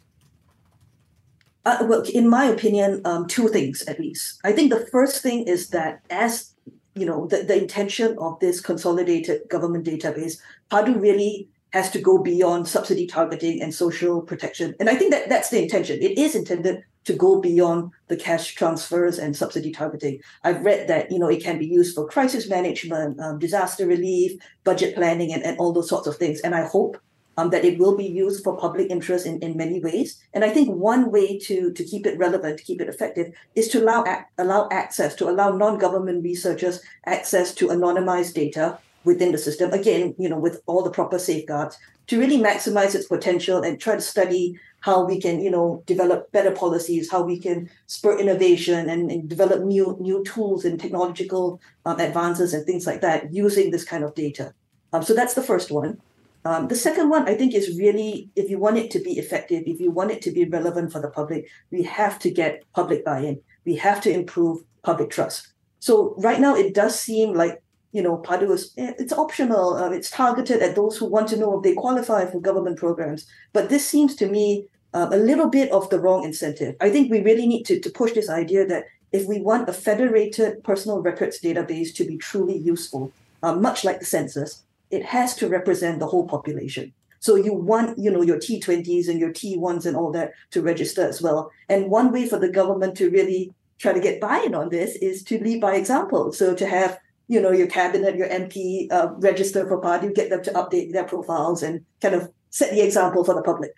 [1.66, 4.40] Uh, well, in my opinion, um, two things at least.
[4.46, 6.54] I think the first thing is that as
[6.96, 10.40] you know, the, the intention of this consolidated government database,
[10.72, 14.76] PADU really has to go beyond subsidy targeting and social protection.
[14.80, 16.00] And I think that that's the intention.
[16.02, 20.22] It is intended to go beyond the cash transfers and subsidy targeting.
[20.44, 24.40] I've read that you know it can be used for crisis management, um, disaster relief,
[24.64, 26.40] budget planning, and, and all those sorts of things.
[26.42, 26.98] And I hope
[27.38, 30.22] um, that it will be used for public interest in, in many ways.
[30.34, 33.68] And I think one way to, to keep it relevant, to keep it effective, is
[33.70, 34.06] to allow
[34.38, 39.72] allow access, to allow non-government researchers access to anonymized data within the system.
[39.72, 41.78] Again, you know, with all the proper safeguards
[42.08, 46.30] to really maximize its potential and try to study how we can, you know, develop
[46.34, 51.62] better policies, how we can spur innovation and, and develop new new tools and technological
[51.86, 54.54] um, advances and things like that using this kind of data.
[54.92, 56.02] Um, so that's the first one.
[56.46, 59.64] Um, the second one, I think, is really if you want it to be effective,
[59.66, 63.06] if you want it to be relevant for the public, we have to get public
[63.06, 63.40] buy in.
[63.64, 65.54] We have to improve public trust.
[65.80, 67.63] So right now, it does seem like
[67.94, 69.76] you know, PADU is eh, it's optional.
[69.76, 73.26] Uh, it's targeted at those who want to know if they qualify for government programs.
[73.54, 76.76] But this seems to me uh, a little bit of the wrong incentive.
[76.82, 79.74] I think we really need to, to push this idea that if we want a
[79.74, 83.12] federated personal records database to be truly useful,
[83.44, 86.92] uh, much like the census, it has to represent the whole population.
[87.20, 91.08] So you want, you know, your T20s and your T1s and all that to register
[91.08, 91.52] as well.
[91.70, 95.24] And one way for the government to really try to get buy-in on this is
[95.26, 96.32] to lead by example.
[96.34, 100.44] So to have, you know, your cabinet, your MP uh, register for PADU, get them
[100.44, 103.76] to update their profiles and kind of set the example for the public.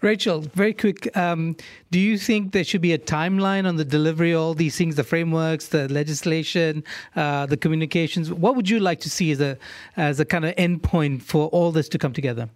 [0.00, 1.14] Rachel, very quick.
[1.16, 1.56] Um,
[1.90, 4.96] do you think there should be a timeline on the delivery of all these things,
[4.96, 6.84] the frameworks, the legislation,
[7.16, 8.32] uh, the communications?
[8.32, 9.58] What would you like to see as a
[9.96, 12.48] as a kind of endpoint for all this to come together?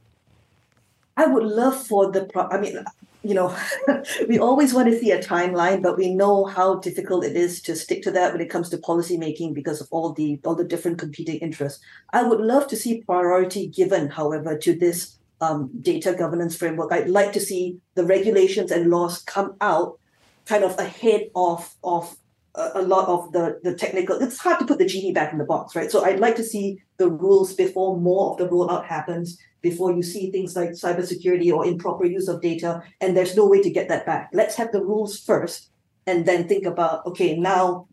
[1.17, 2.25] I would love for the.
[2.25, 2.85] Pro- I mean,
[3.23, 3.57] you know,
[4.29, 7.75] we always want to see a timeline, but we know how difficult it is to
[7.75, 10.64] stick to that when it comes to policy making because of all the all the
[10.64, 11.81] different competing interests.
[12.12, 16.93] I would love to see priority given, however, to this um, data governance framework.
[16.93, 19.99] I'd like to see the regulations and laws come out
[20.47, 22.16] kind of ahead of of
[22.55, 24.21] a, a lot of the the technical.
[24.21, 25.91] It's hard to put the genie back in the box, right?
[25.91, 29.39] So I'd like to see the rules before more of the rollout happens.
[29.61, 33.61] Before you see things like cybersecurity or improper use of data, and there's no way
[33.63, 34.31] to get that back.
[34.33, 35.71] Let's have the rules first,
[36.07, 37.89] and then think about okay, now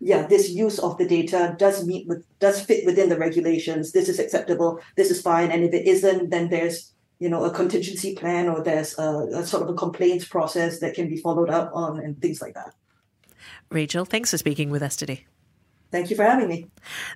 [0.00, 3.92] yeah, this use of the data does meet with does fit within the regulations.
[3.92, 4.80] This is acceptable.
[4.96, 5.50] This is fine.
[5.50, 9.46] And if it isn't, then there's you know a contingency plan or there's a, a
[9.46, 12.74] sort of a complaints process that can be followed up on and things like that.
[13.70, 15.26] Rachel, thanks for speaking with us today.
[15.90, 16.66] Thank you for having me.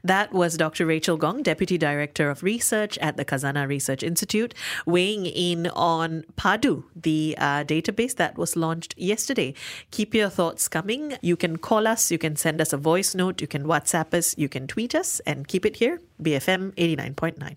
[0.03, 0.85] That was Dr.
[0.85, 4.53] Rachel Gong, Deputy Director of Research at the Khazanah Research Institute,
[4.85, 9.55] weighing in on PADU, the uh, database that was launched yesterday.
[9.93, 11.16] Keep your thoughts coming.
[11.22, 14.37] You can call us, you can send us a voice note, you can WhatsApp us,
[14.37, 17.57] you can tweet us, and keep it here, BFM 89.9.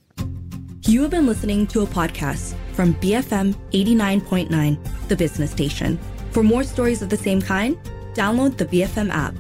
[0.88, 5.99] You have been listening to a podcast from BFM 89.9, the business station.
[6.32, 7.76] For more stories of the same kind,
[8.13, 9.34] download the BFM app.